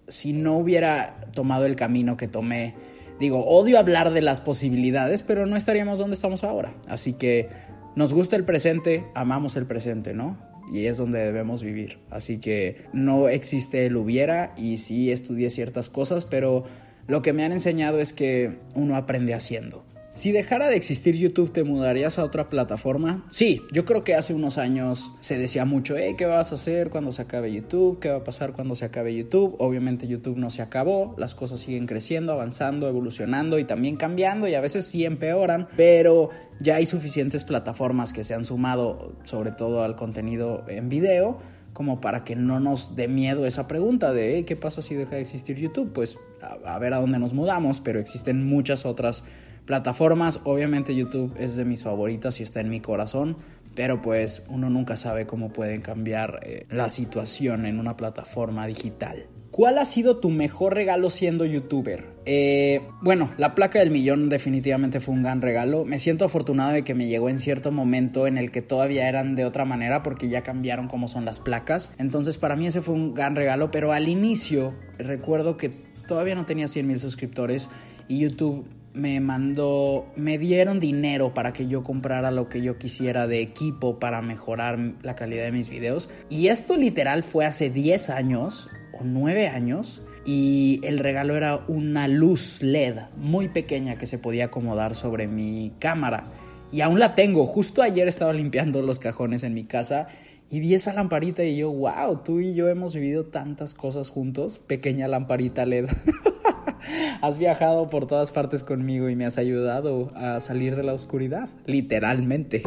si 0.07 0.33
no 0.33 0.57
hubiera 0.57 1.17
tomado 1.33 1.67
el 1.67 1.75
camino 1.75 2.17
que 2.17 2.29
tomé 2.29 2.75
Digo, 3.19 3.47
odio 3.47 3.79
hablar 3.79 4.13
de 4.13 4.23
las 4.23 4.41
posibilidades, 4.41 5.23
pero 5.23 5.47
no 5.47 5.57
estaríamos 5.57 5.99
donde 5.99 6.15
estamos 6.15 6.43
ahora. 6.43 6.75
Así 6.89 7.13
que 7.13 7.49
nos 7.95 8.13
gusta 8.13 8.37
el 8.37 8.45
presente, 8.45 9.05
amamos 9.15 9.57
el 9.57 9.67
presente, 9.67 10.15
¿no? 10.15 10.37
Y 10.73 10.87
es 10.87 10.97
donde 10.97 11.21
debemos 11.21 11.63
vivir. 11.63 11.99
Así 12.11 12.39
que 12.39 12.87
no 12.93 13.29
existe 13.29 13.87
el 13.87 13.97
hubiera 13.97 14.53
y 14.57 14.79
sí 14.79 15.13
estudié 15.13 15.51
ciertas 15.51 15.91
cosas, 15.91 16.25
pero 16.25 16.65
lo 17.07 17.23
que 17.23 17.33
me 17.33 17.45
han 17.45 17.53
enseñado 17.53 18.01
es 18.01 18.13
que 18.13 18.59
uno 18.75 18.97
aprende 18.97 19.35
haciendo. 19.35 19.85
Si 20.15 20.31
dejara 20.31 20.69
de 20.69 20.77
existir 20.77 21.17
YouTube, 21.17 21.51
¿te 21.51 21.65
mudarías 21.65 22.21
a 22.21 22.25
otra 22.25 22.49
plataforma? 22.49 23.27
Sí, 23.33 23.63
yo 23.73 23.85
creo 23.85 24.05
que 24.05 24.15
hace 24.15 24.33
unos 24.33 24.59
años 24.59 25.11
se 25.19 25.37
decía 25.37 25.65
mucho, 25.65 25.97
¿qué 26.17 26.25
vas 26.25 26.53
a 26.53 26.55
hacer 26.55 26.89
cuando 26.89 27.11
se 27.11 27.23
acabe 27.23 27.53
YouTube? 27.53 27.99
¿Qué 27.99 28.11
va 28.11 28.19
a 28.19 28.25
pasar 28.25 28.53
cuando 28.53 28.77
se 28.77 28.85
acabe 28.85 29.13
YouTube? 29.13 29.57
Obviamente 29.59 30.07
YouTube 30.07 30.37
no 30.37 30.51
se 30.51 30.63
acabó, 30.63 31.17
las 31.19 31.35
cosas 31.35 31.63
siguen 31.63 31.87
creciendo, 31.87 32.33
avanzando, 32.33 32.89
evolucionando 32.89 33.59
y 33.59 33.65
también 33.65 33.97
cambiando 33.97 34.47
y 34.47 34.55
a 34.55 34.61
veces 34.61 34.87
sí 34.87 35.05
empeoran, 35.05 35.67
pero 35.77 36.31
ya 36.61 36.77
hay 36.77 36.87
suficientes 36.87 37.43
plataformas 37.43 38.13
que 38.13 38.23
se 38.23 38.35
han 38.35 38.45
sumado 38.45 39.17
sobre 39.25 39.51
todo 39.51 39.83
al 39.83 39.97
contenido 39.97 40.65
en 40.69 40.89
video 40.89 41.39
como 41.75 42.01
para 42.01 42.25
que 42.25 42.37
no 42.37 42.59
nos 42.61 42.97
dé 42.97 43.07
miedo 43.09 43.45
esa 43.45 43.69
pregunta 43.69 44.15
de 44.15 44.47
¿qué 44.47 44.57
pasa 44.57 44.81
si 44.81 44.95
deja 44.95 45.17
de 45.17 45.21
existir 45.21 45.59
YouTube? 45.59 45.93
Pues 45.93 46.19
a, 46.41 46.75
a 46.75 46.79
ver 46.79 46.95
a 46.95 47.01
dónde 47.01 47.19
nos 47.19 47.35
mudamos, 47.35 47.81
pero 47.81 48.01
existen 48.01 48.47
muchas 48.47 48.87
otras 48.87 49.25
plataformas. 49.67 50.41
Obviamente 50.45 50.95
YouTube 50.95 51.35
es 51.39 51.57
de 51.57 51.67
mis 51.67 51.83
favoritas 51.83 52.41
y 52.41 52.43
está 52.43 52.61
en 52.61 52.71
mi 52.71 52.81
corazón, 52.81 53.37
pero 53.75 54.01
pues 54.01 54.43
uno 54.49 54.71
nunca 54.71 54.97
sabe 54.97 55.27
cómo 55.27 55.53
pueden 55.53 55.83
cambiar 55.83 56.41
eh, 56.45 56.67
la 56.71 56.89
situación 56.89 57.67
en 57.67 57.79
una 57.79 57.97
plataforma 57.97 58.67
digital. 58.67 59.27
¿Cuál 59.55 59.79
ha 59.79 59.85
sido 59.85 60.17
tu 60.17 60.31
mejor 60.31 60.75
regalo 60.75 61.11
siendo 61.11 61.45
youtuber? 61.45 62.07
Eh, 62.27 62.81
bueno, 63.03 63.31
la 63.39 63.55
placa 63.55 63.79
del 63.79 63.93
millón 63.93 64.29
definitivamente 64.29 64.99
fue 64.99 65.15
un 65.15 65.23
gran 65.23 65.43
regalo. 65.43 65.85
Me 65.85 66.01
siento 66.01 66.25
afortunado 66.25 66.73
de 66.73 66.83
que 66.83 66.93
me 66.93 67.07
llegó 67.07 67.29
en 67.29 67.39
cierto 67.39 67.71
momento 67.71 68.27
en 68.27 68.37
el 68.37 68.51
que 68.51 68.63
todavía 68.63 69.09
eran 69.09 69.37
de 69.37 69.45
otra 69.45 69.65
manera 69.65 70.03
porque 70.03 70.29
ya 70.29 70.43
cambiaron 70.43 70.89
cómo 70.89 71.07
son 71.07 71.25
las 71.25 71.39
placas. 71.39 71.93
Entonces 71.99 72.37
para 72.37 72.57
mí 72.57 72.67
ese 72.67 72.81
fue 72.81 72.97
un 72.97 73.15
gran 73.15 73.37
regalo, 73.37 73.71
pero 73.71 73.93
al 73.93 74.09
inicio 74.09 74.75
recuerdo 74.99 75.57
que 75.57 75.71
todavía 76.09 76.35
no 76.35 76.47
tenía 76.47 76.67
100 76.67 76.89
mil 76.89 76.99
suscriptores 76.99 77.69
y 78.09 78.19
YouTube 78.19 78.67
me 78.93 79.21
mandó, 79.21 80.07
me 80.17 80.37
dieron 80.37 80.81
dinero 80.81 81.33
para 81.33 81.53
que 81.53 81.69
yo 81.69 81.85
comprara 81.85 82.33
lo 82.33 82.49
que 82.49 82.61
yo 82.61 82.77
quisiera 82.77 83.29
de 83.29 83.41
equipo 83.41 84.01
para 84.01 84.21
mejorar 84.21 84.81
la 85.05 85.15
calidad 85.15 85.45
de 85.45 85.53
mis 85.53 85.69
videos. 85.69 86.11
Y 86.29 86.49
esto 86.49 86.77
literal 86.77 87.23
fue 87.23 87.47
hace 87.47 87.71
10 87.71 88.11
años 88.11 88.69
9 89.03 89.49
años. 89.49 90.03
Y 90.27 90.81
el 90.85 90.99
regalo 90.99 91.37
era 91.37 91.65
una 91.69 92.09
luz 92.09 92.63
LED 92.63 92.97
muy 93.17 93.49
pequeña 93.49 93.97
que 93.97 94.07
se 94.07 94.19
podía 94.19 94.47
acomodar 94.47 94.95
sobre 94.95 95.27
mi 95.27 95.73
cámara. 95.79 96.25
Y 96.73 96.81
aún 96.81 96.99
la 96.99 97.15
tengo. 97.15 97.47
Justo 97.47 97.83
ayer 97.83 98.09
estaba 98.09 98.33
limpiando 98.33 98.83
los 98.83 98.99
cajones 98.99 99.43
en 99.43 99.55
mi 99.55 99.65
casa 99.65 100.09
y 100.51 100.61
vi 100.61 100.75
esa 100.75 100.93
lamparita 100.93 101.45
y 101.45 101.57
yo, 101.57 101.71
wow, 101.71 102.23
tú 102.25 102.41
y 102.41 102.55
yo 102.55 102.69
hemos 102.69 102.95
vivido 102.95 103.27
tantas 103.27 103.75
cosas 103.75 104.11
juntos. 104.11 104.59
Pequeña 104.59 105.09
lamparita 105.09 105.67
LED. 105.67 105.87
has 107.23 107.39
viajado 107.39 107.89
por 107.89 108.07
todas 108.07 108.31
partes 108.31 108.65
conmigo 108.65 109.09
y 109.09 109.17
me 109.17 109.27
has 109.27 109.39
ayudado 109.39 110.13
a 110.15 110.41
salir 110.41 110.77
de 110.77 110.83
la 110.83 110.93
oscuridad, 110.93 111.49
literalmente. 111.67 112.63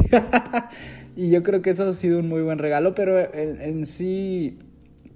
y 1.16 1.30
yo 1.30 1.42
creo 1.42 1.62
que 1.62 1.70
eso 1.70 1.88
ha 1.88 1.92
sido 1.92 2.18
un 2.18 2.28
muy 2.28 2.42
buen 2.42 2.58
regalo, 2.58 2.94
pero 2.94 3.18
en 3.32 3.86
sí 3.86 4.58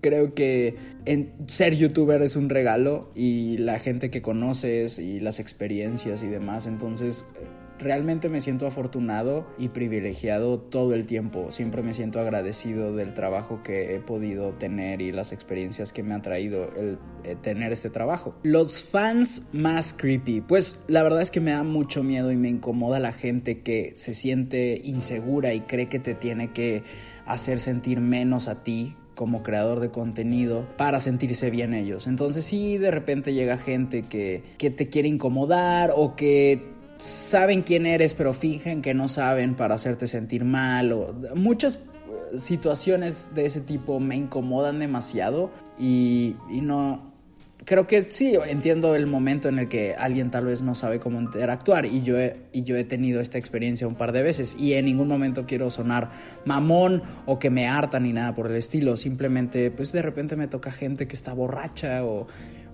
creo 0.03 0.35
que 0.35 0.77
ser 1.47 1.77
youtuber 1.77 2.21
es 2.21 2.37
un 2.37 2.51
regalo 2.51 3.11
y 3.15 3.57
la 3.59 3.79
gente 3.79 4.11
que 4.11 4.21
conoces 4.21 4.99
y 4.99 5.21
las 5.21 5.41
experiencias 5.41 6.23
y 6.23 6.27
demás, 6.27 6.67
entonces 6.67 7.25
realmente 7.79 8.29
me 8.29 8.41
siento 8.41 8.67
afortunado 8.67 9.47
y 9.59 9.69
privilegiado 9.69 10.61
todo 10.61 10.95
el 10.95 11.07
tiempo. 11.07 11.51
Siempre 11.51 11.83
me 11.83 11.95
siento 11.95 12.21
agradecido 12.21 12.95
del 12.95 13.15
trabajo 13.15 13.63
que 13.63 13.95
he 13.95 14.01
podido 14.01 14.51
tener 14.53 15.01
y 15.03 15.13
las 15.13 15.33
experiencias 15.33 15.93
que 15.93 16.03
me 16.03 16.15
han 16.15 16.23
traído 16.23 16.73
el, 16.77 16.99
eh, 17.25 17.37
tener 17.41 17.73
este 17.73 17.91
trabajo. 17.91 18.35
Los 18.43 18.83
fans 18.83 19.43
más 19.53 19.95
creepy. 19.95 20.41
Pues 20.41 20.83
la 20.87 21.03
verdad 21.03 21.21
es 21.21 21.31
que 21.31 21.41
me 21.41 21.53
da 21.53 21.65
mucho 21.65 22.03
miedo 22.03 22.31
y 22.31 22.37
me 22.37 22.49
incomoda 22.49 23.01
la 23.01 23.13
gente 23.13 23.63
que 23.63 23.93
se 23.95 24.15
siente 24.15 24.81
insegura 24.85 25.53
y 25.55 25.63
cree 25.63 25.89
que 25.89 25.99
te 25.99 26.15
tiene 26.15 26.53
que 26.53 26.83
hacer 27.27 27.61
sentir 27.61 28.01
menos 28.01 28.49
a 28.49 28.63
ti 28.63 28.97
como 29.15 29.43
creador 29.43 29.81
de 29.81 29.91
contenido 29.91 30.67
para 30.77 31.01
sentirse 31.01 31.51
bien 31.51 31.75
ellos. 31.75 32.07
Entonces 32.07 32.45
sí, 32.45 32.79
de 32.79 32.91
repente 32.91 33.35
llega 33.35 33.57
gente 33.57 34.03
que, 34.03 34.43
que 34.59 34.71
te 34.71 34.89
quiere 34.89 35.09
incomodar 35.09 35.93
o 35.95 36.17
que 36.17 36.73
saben 36.99 37.63
quién 37.63 37.87
eres, 37.87 38.15
pero 38.15 38.33
fingen 38.33 38.83
que 38.83 38.95
no 38.95 39.09
saben 39.09 39.55
para 39.55 39.75
hacerte 39.75 40.07
sentir 40.07 40.45
mal. 40.45 40.93
O 40.93 41.15
muchas 41.35 41.77
eh, 41.77 42.39
situaciones 42.39 43.35
de 43.35 43.47
ese 43.47 43.61
tipo 43.61 44.01
me 44.01 44.17
incomodan 44.17 44.79
demasiado 44.79 45.51
y, 45.79 46.37
y, 46.51 46.61
no... 46.61 47.12
Creo 47.65 47.87
que 47.87 48.03
sí, 48.03 48.37
entiendo 48.47 48.97
el 48.97 49.07
momento 49.07 49.49
en 49.49 49.61
el 49.61 49.69
que 49.69 49.95
alguien 49.95 50.33
tal 50.33 50.47
vez 50.47 50.63
no 50.63 50.75
sabe 50.75 50.99
cómo 50.99 51.21
interactuar 51.21 51.87
y 51.87 52.03
yo, 52.03 52.19
he, 52.19 52.37
y 52.53 52.65
yo 52.65 52.77
he 52.77 52.83
tenido 52.83 53.21
esta 53.21 53.39
experiencia 53.39 53.87
un 53.87 53.95
par 53.95 54.11
de 54.11 54.23
veces 54.23 54.57
y 54.59 54.73
en 54.73 54.87
ningún 54.87 55.07
momento 55.07 55.47
quiero 55.47 55.71
sonar 55.71 56.11
mamón 56.45 57.03
o 57.25 57.39
que 57.39 57.51
me 57.51 57.69
harta 57.69 58.01
ni 58.01 58.13
nada 58.13 58.35
por 58.35 58.51
el 58.51 58.57
estilo, 58.57 58.97
simplemente 58.97 59.71
pues 59.71 59.93
de 59.93 60.03
repente 60.03 60.35
me 60.35 60.49
toca 60.49 60.73
gente 60.73 61.07
que 61.07 61.15
está 61.15 61.35
borracha 61.35 62.05
o 62.05 62.27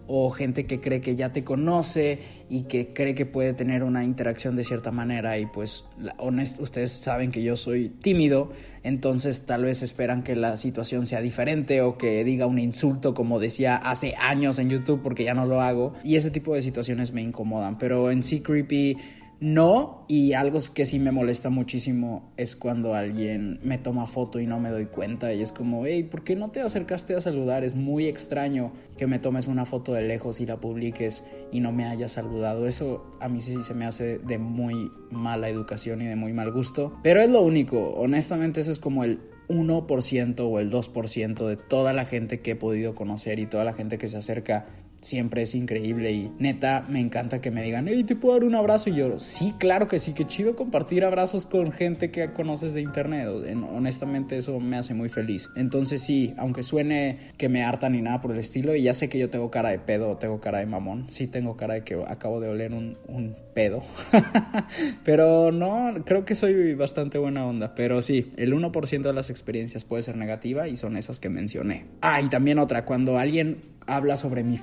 o 0.08 0.30
gente 0.30 0.66
que 0.66 0.80
cree 0.80 1.00
que 1.00 1.14
ya 1.14 1.32
te 1.32 1.44
conoce 1.44 2.18
y 2.48 2.62
que 2.62 2.94
cree 2.94 3.14
que 3.14 3.26
puede 3.26 3.52
tener 3.52 3.82
una 3.82 4.04
interacción 4.04 4.56
de 4.56 4.64
cierta 4.64 4.90
manera 4.90 5.38
y 5.38 5.46
pues 5.46 5.84
honest, 6.16 6.58
ustedes 6.60 6.90
saben 6.90 7.30
que 7.30 7.42
yo 7.42 7.56
soy 7.56 7.90
tímido, 7.90 8.50
entonces 8.82 9.42
tal 9.42 9.64
vez 9.64 9.82
esperan 9.82 10.22
que 10.22 10.34
la 10.34 10.56
situación 10.56 11.06
sea 11.06 11.20
diferente 11.20 11.82
o 11.82 11.98
que 11.98 12.24
diga 12.24 12.46
un 12.46 12.58
insulto 12.58 13.12
como 13.12 13.38
decía 13.38 13.76
hace 13.76 14.14
años 14.18 14.58
en 14.58 14.70
YouTube 14.70 15.02
porque 15.02 15.24
ya 15.24 15.34
no 15.34 15.44
lo 15.44 15.60
hago. 15.60 15.92
Y 16.02 16.16
ese 16.16 16.30
tipo 16.30 16.54
de 16.54 16.62
situaciones 16.62 17.12
me 17.12 17.20
incomodan, 17.20 17.76
pero 17.76 18.10
en 18.10 18.22
sí 18.22 18.40
Creepy 18.40 18.96
no, 19.40 20.04
y 20.08 20.32
algo 20.32 20.58
que 20.74 20.84
sí 20.84 20.98
me 20.98 21.12
molesta 21.12 21.48
muchísimo 21.48 22.32
es 22.36 22.56
cuando 22.56 22.94
alguien 22.94 23.60
me 23.62 23.78
toma 23.78 24.06
foto 24.06 24.40
y 24.40 24.46
no 24.46 24.58
me 24.58 24.70
doy 24.70 24.86
cuenta 24.86 25.32
y 25.32 25.42
es 25.42 25.52
como, 25.52 25.86
hey, 25.86 26.02
¿por 26.02 26.24
qué 26.24 26.34
no 26.34 26.50
te 26.50 26.60
acercaste 26.60 27.14
a 27.14 27.20
saludar? 27.20 27.62
Es 27.62 27.76
muy 27.76 28.06
extraño 28.06 28.72
que 28.96 29.06
me 29.06 29.20
tomes 29.20 29.46
una 29.46 29.64
foto 29.64 29.92
de 29.92 30.02
lejos 30.02 30.40
y 30.40 30.46
la 30.46 30.56
publiques 30.56 31.22
y 31.52 31.60
no 31.60 31.70
me 31.70 31.84
hayas 31.84 32.12
saludado. 32.12 32.66
Eso 32.66 33.16
a 33.20 33.28
mí 33.28 33.40
sí 33.40 33.62
se 33.62 33.74
me 33.74 33.86
hace 33.86 34.18
de 34.18 34.38
muy 34.38 34.90
mala 35.12 35.48
educación 35.48 36.02
y 36.02 36.06
de 36.06 36.16
muy 36.16 36.32
mal 36.32 36.50
gusto. 36.50 36.98
Pero 37.04 37.20
es 37.20 37.30
lo 37.30 37.42
único, 37.42 37.90
honestamente 37.90 38.60
eso 38.60 38.72
es 38.72 38.80
como 38.80 39.04
el 39.04 39.20
1% 39.48 40.40
o 40.40 40.58
el 40.58 40.70
2% 40.70 41.46
de 41.46 41.56
toda 41.56 41.92
la 41.92 42.04
gente 42.04 42.40
que 42.40 42.52
he 42.52 42.56
podido 42.56 42.96
conocer 42.96 43.38
y 43.38 43.46
toda 43.46 43.64
la 43.64 43.72
gente 43.72 43.98
que 43.98 44.08
se 44.08 44.16
acerca 44.16 44.66
siempre 45.00 45.42
es 45.42 45.54
increíble 45.54 46.12
y 46.12 46.32
neta 46.38 46.84
me 46.88 47.00
encanta 47.00 47.40
que 47.40 47.50
me 47.50 47.62
digan, 47.62 47.86
hey, 47.88 48.04
¿te 48.04 48.16
puedo 48.16 48.34
dar 48.34 48.44
un 48.44 48.54
abrazo? 48.54 48.90
Y 48.90 48.96
yo, 48.96 49.18
sí, 49.18 49.54
claro 49.58 49.88
que 49.88 49.98
sí, 49.98 50.12
qué 50.12 50.26
chido 50.26 50.56
compartir 50.56 51.04
abrazos 51.04 51.46
con 51.46 51.72
gente 51.72 52.10
que 52.10 52.32
conoces 52.32 52.74
de 52.74 52.80
internet. 52.80 53.28
Honestamente 53.28 54.36
eso 54.36 54.58
me 54.60 54.76
hace 54.76 54.94
muy 54.94 55.08
feliz. 55.08 55.48
Entonces 55.56 56.02
sí, 56.02 56.34
aunque 56.36 56.62
suene 56.62 57.18
que 57.36 57.48
me 57.48 57.62
harta 57.62 57.88
ni 57.88 58.02
nada 58.02 58.20
por 58.20 58.32
el 58.32 58.38
estilo, 58.38 58.74
y 58.74 58.82
ya 58.82 58.94
sé 58.94 59.08
que 59.08 59.18
yo 59.18 59.28
tengo 59.28 59.50
cara 59.50 59.70
de 59.70 59.78
pedo, 59.78 60.16
tengo 60.16 60.40
cara 60.40 60.58
de 60.58 60.66
mamón, 60.66 61.06
sí 61.10 61.26
tengo 61.26 61.56
cara 61.56 61.74
de 61.74 61.84
que 61.84 61.94
acabo 62.06 62.40
de 62.40 62.48
oler 62.48 62.72
un, 62.72 62.96
un 63.06 63.36
pedo. 63.54 63.82
pero 65.04 65.52
no, 65.52 65.94
creo 66.04 66.24
que 66.24 66.34
soy 66.34 66.74
bastante 66.74 67.18
buena 67.18 67.46
onda. 67.46 67.74
Pero 67.74 68.00
sí, 68.00 68.32
el 68.36 68.52
1% 68.54 69.02
de 69.02 69.12
las 69.12 69.30
experiencias 69.30 69.84
puede 69.84 70.02
ser 70.02 70.16
negativa 70.16 70.68
y 70.68 70.76
son 70.76 70.96
esas 70.96 71.20
que 71.20 71.28
mencioné. 71.28 71.86
Ah, 72.00 72.20
y 72.20 72.28
también 72.28 72.58
otra, 72.58 72.84
cuando 72.84 73.18
alguien 73.18 73.58
habla 73.88 74.16
sobre 74.16 74.44
mi 74.44 74.58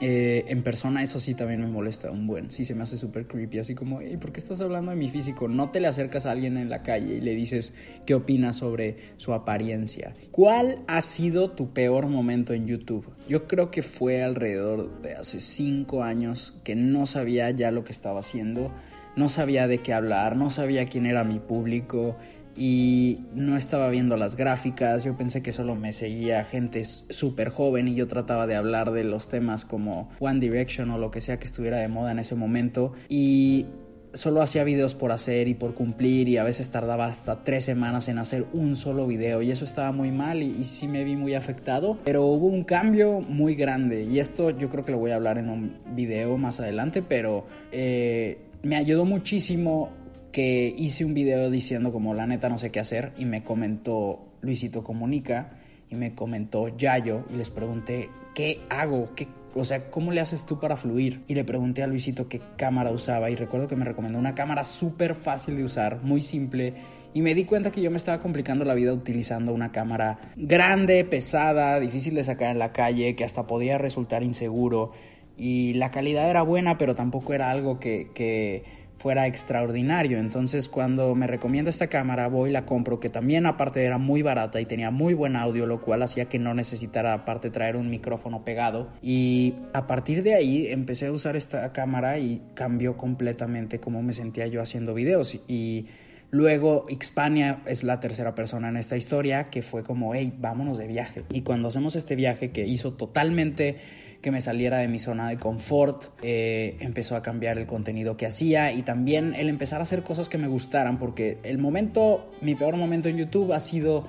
eh, 0.00 0.44
en 0.48 0.62
persona, 0.62 1.02
eso 1.02 1.20
sí 1.20 1.34
también 1.34 1.60
me 1.60 1.66
molesta 1.66 2.10
un 2.10 2.26
buen. 2.26 2.50
Sí, 2.50 2.64
se 2.64 2.74
me 2.74 2.82
hace 2.82 2.98
súper 2.98 3.26
creepy. 3.26 3.58
Así 3.58 3.74
como, 3.74 4.02
¿y 4.02 4.16
¿por 4.16 4.32
qué 4.32 4.40
estás 4.40 4.60
hablando 4.60 4.90
de 4.90 4.96
mi 4.96 5.10
físico? 5.10 5.48
No 5.48 5.70
te 5.70 5.80
le 5.80 5.88
acercas 5.88 6.26
a 6.26 6.32
alguien 6.32 6.56
en 6.56 6.70
la 6.70 6.82
calle 6.82 7.16
y 7.16 7.20
le 7.20 7.34
dices 7.34 7.74
qué 8.06 8.14
opinas 8.14 8.56
sobre 8.56 8.96
su 9.16 9.32
apariencia. 9.32 10.14
¿Cuál 10.30 10.80
ha 10.86 11.00
sido 11.02 11.50
tu 11.50 11.72
peor 11.72 12.06
momento 12.06 12.52
en 12.52 12.66
YouTube? 12.66 13.06
Yo 13.28 13.46
creo 13.46 13.70
que 13.70 13.82
fue 13.82 14.22
alrededor 14.22 15.02
de 15.02 15.14
hace 15.14 15.40
cinco 15.40 16.02
años 16.02 16.54
que 16.64 16.74
no 16.74 17.06
sabía 17.06 17.50
ya 17.50 17.70
lo 17.70 17.84
que 17.84 17.92
estaba 17.92 18.20
haciendo. 18.20 18.72
No 19.16 19.28
sabía 19.28 19.68
de 19.68 19.78
qué 19.78 19.92
hablar, 19.92 20.36
no 20.36 20.50
sabía 20.50 20.86
quién 20.86 21.06
era 21.06 21.22
mi 21.22 21.38
público 21.38 22.16
y 22.56 23.20
no 23.34 23.56
estaba 23.56 23.88
viendo 23.88 24.16
las 24.16 24.36
gráficas, 24.36 25.04
yo 25.04 25.16
pensé 25.16 25.42
que 25.42 25.52
solo 25.52 25.74
me 25.74 25.92
seguía 25.92 26.44
gente 26.44 26.84
súper 26.84 27.48
joven 27.48 27.88
y 27.88 27.94
yo 27.94 28.06
trataba 28.06 28.46
de 28.46 28.56
hablar 28.56 28.92
de 28.92 29.04
los 29.04 29.28
temas 29.28 29.64
como 29.64 30.10
One 30.20 30.40
Direction 30.40 30.90
o 30.90 30.98
lo 30.98 31.10
que 31.10 31.20
sea 31.20 31.38
que 31.38 31.44
estuviera 31.44 31.78
de 31.78 31.88
moda 31.88 32.12
en 32.12 32.18
ese 32.18 32.34
momento. 32.34 32.92
Y 33.08 33.66
solo 34.14 34.42
hacía 34.42 34.64
videos 34.64 34.94
por 34.94 35.12
hacer 35.12 35.48
y 35.48 35.54
por 35.54 35.74
cumplir 35.74 36.28
y 36.28 36.38
a 36.38 36.44
veces 36.44 36.70
tardaba 36.70 37.06
hasta 37.06 37.42
tres 37.42 37.64
semanas 37.64 38.08
en 38.08 38.18
hacer 38.18 38.46
un 38.52 38.76
solo 38.76 39.06
video 39.06 39.42
y 39.42 39.50
eso 39.50 39.64
estaba 39.64 39.92
muy 39.92 40.10
mal 40.10 40.42
y, 40.42 40.64
sí 40.64 40.88
me 40.88 41.04
vi 41.04 41.16
muy 41.16 41.34
afectado. 41.34 41.98
Pero 42.04 42.24
hubo 42.24 42.46
un 42.46 42.64
cambio 42.64 43.20
muy 43.20 43.54
grande 43.54 44.04
y 44.04 44.18
esto 44.20 44.50
yo 44.50 44.70
creo 44.70 44.84
que 44.84 44.92
lo 44.92 44.98
voy 44.98 45.10
a 45.10 45.16
hablar 45.16 45.38
en 45.38 45.48
un 45.48 45.76
video 45.94 46.36
más 46.38 46.60
adelante 46.60 47.02
pero 47.02 47.46
eh, 47.72 48.38
me 48.62 48.76
ayudó 48.76 49.04
muchísimo 49.04 49.90
que 50.34 50.74
hice 50.76 51.04
un 51.04 51.14
video 51.14 51.48
diciendo 51.48 51.92
como 51.92 52.12
la 52.12 52.26
neta 52.26 52.48
no 52.48 52.58
sé 52.58 52.72
qué 52.72 52.80
hacer 52.80 53.12
y 53.16 53.24
me 53.24 53.44
comentó 53.44 54.32
Luisito 54.40 54.82
Comunica 54.82 55.60
y 55.88 55.94
me 55.94 56.16
comentó 56.16 56.76
Yayo 56.76 57.24
y 57.32 57.36
les 57.36 57.50
pregunté 57.50 58.10
qué 58.34 58.58
hago, 58.68 59.10
qué, 59.14 59.28
o 59.54 59.64
sea, 59.64 59.92
¿cómo 59.92 60.10
le 60.10 60.20
haces 60.20 60.44
tú 60.44 60.58
para 60.58 60.76
fluir? 60.76 61.22
Y 61.28 61.36
le 61.36 61.44
pregunté 61.44 61.84
a 61.84 61.86
Luisito 61.86 62.28
qué 62.28 62.40
cámara 62.56 62.90
usaba 62.90 63.30
y 63.30 63.36
recuerdo 63.36 63.68
que 63.68 63.76
me 63.76 63.84
recomendó 63.84 64.18
una 64.18 64.34
cámara 64.34 64.64
súper 64.64 65.14
fácil 65.14 65.56
de 65.56 65.62
usar, 65.62 66.02
muy 66.02 66.20
simple 66.20 66.74
y 67.12 67.22
me 67.22 67.32
di 67.36 67.44
cuenta 67.44 67.70
que 67.70 67.80
yo 67.80 67.92
me 67.92 67.96
estaba 67.96 68.18
complicando 68.18 68.64
la 68.64 68.74
vida 68.74 68.92
utilizando 68.92 69.54
una 69.54 69.70
cámara 69.70 70.18
grande, 70.34 71.04
pesada, 71.04 71.78
difícil 71.78 72.16
de 72.16 72.24
sacar 72.24 72.50
en 72.50 72.58
la 72.58 72.72
calle, 72.72 73.14
que 73.14 73.22
hasta 73.22 73.46
podía 73.46 73.78
resultar 73.78 74.24
inseguro 74.24 74.90
y 75.36 75.74
la 75.74 75.92
calidad 75.92 76.28
era 76.28 76.42
buena, 76.42 76.76
pero 76.76 76.96
tampoco 76.96 77.34
era 77.34 77.50
algo 77.50 77.78
que, 77.78 78.10
que 78.14 78.83
fuera 78.98 79.26
extraordinario. 79.26 80.18
Entonces 80.18 80.68
cuando 80.68 81.14
me 81.14 81.26
recomienda 81.26 81.70
esta 81.70 81.88
cámara 81.88 82.28
voy 82.28 82.50
la 82.50 82.64
compro 82.64 83.00
que 83.00 83.10
también 83.10 83.46
aparte 83.46 83.84
era 83.84 83.98
muy 83.98 84.22
barata 84.22 84.60
y 84.60 84.66
tenía 84.66 84.90
muy 84.90 85.14
buen 85.14 85.36
audio 85.36 85.66
lo 85.66 85.80
cual 85.80 86.02
hacía 86.02 86.26
que 86.26 86.38
no 86.38 86.54
necesitara 86.54 87.12
aparte 87.12 87.50
traer 87.50 87.76
un 87.76 87.90
micrófono 87.90 88.44
pegado 88.44 88.88
y 89.02 89.54
a 89.72 89.86
partir 89.86 90.22
de 90.22 90.34
ahí 90.34 90.68
empecé 90.68 91.06
a 91.06 91.12
usar 91.12 91.36
esta 91.36 91.72
cámara 91.72 92.18
y 92.18 92.42
cambió 92.54 92.96
completamente 92.96 93.80
cómo 93.80 94.02
me 94.02 94.12
sentía 94.12 94.46
yo 94.46 94.62
haciendo 94.62 94.94
videos 94.94 95.38
y 95.48 95.86
Luego, 96.34 96.86
Xpania 96.90 97.62
es 97.64 97.84
la 97.84 98.00
tercera 98.00 98.34
persona 98.34 98.68
en 98.68 98.76
esta 98.76 98.96
historia 98.96 99.50
que 99.50 99.62
fue 99.62 99.84
como, 99.84 100.16
hey, 100.16 100.34
vámonos 100.36 100.78
de 100.78 100.88
viaje. 100.88 101.22
Y 101.30 101.42
cuando 101.42 101.68
hacemos 101.68 101.94
este 101.94 102.16
viaje 102.16 102.50
que 102.50 102.66
hizo 102.66 102.94
totalmente 102.94 103.76
que 104.24 104.30
me 104.30 104.40
saliera 104.40 104.78
de 104.78 104.88
mi 104.88 104.98
zona 104.98 105.28
de 105.28 105.36
confort, 105.36 106.04
eh, 106.22 106.78
empezó 106.80 107.14
a 107.14 107.20
cambiar 107.20 107.58
el 107.58 107.66
contenido 107.66 108.16
que 108.16 108.24
hacía 108.24 108.72
y 108.72 108.80
también 108.80 109.34
el 109.34 109.50
empezar 109.50 109.80
a 109.80 109.82
hacer 109.82 110.02
cosas 110.02 110.30
que 110.30 110.38
me 110.38 110.48
gustaran, 110.48 110.98
porque 110.98 111.36
el 111.42 111.58
momento, 111.58 112.32
mi 112.40 112.54
peor 112.54 112.78
momento 112.78 113.10
en 113.10 113.18
YouTube 113.18 113.52
ha 113.52 113.60
sido 113.60 114.06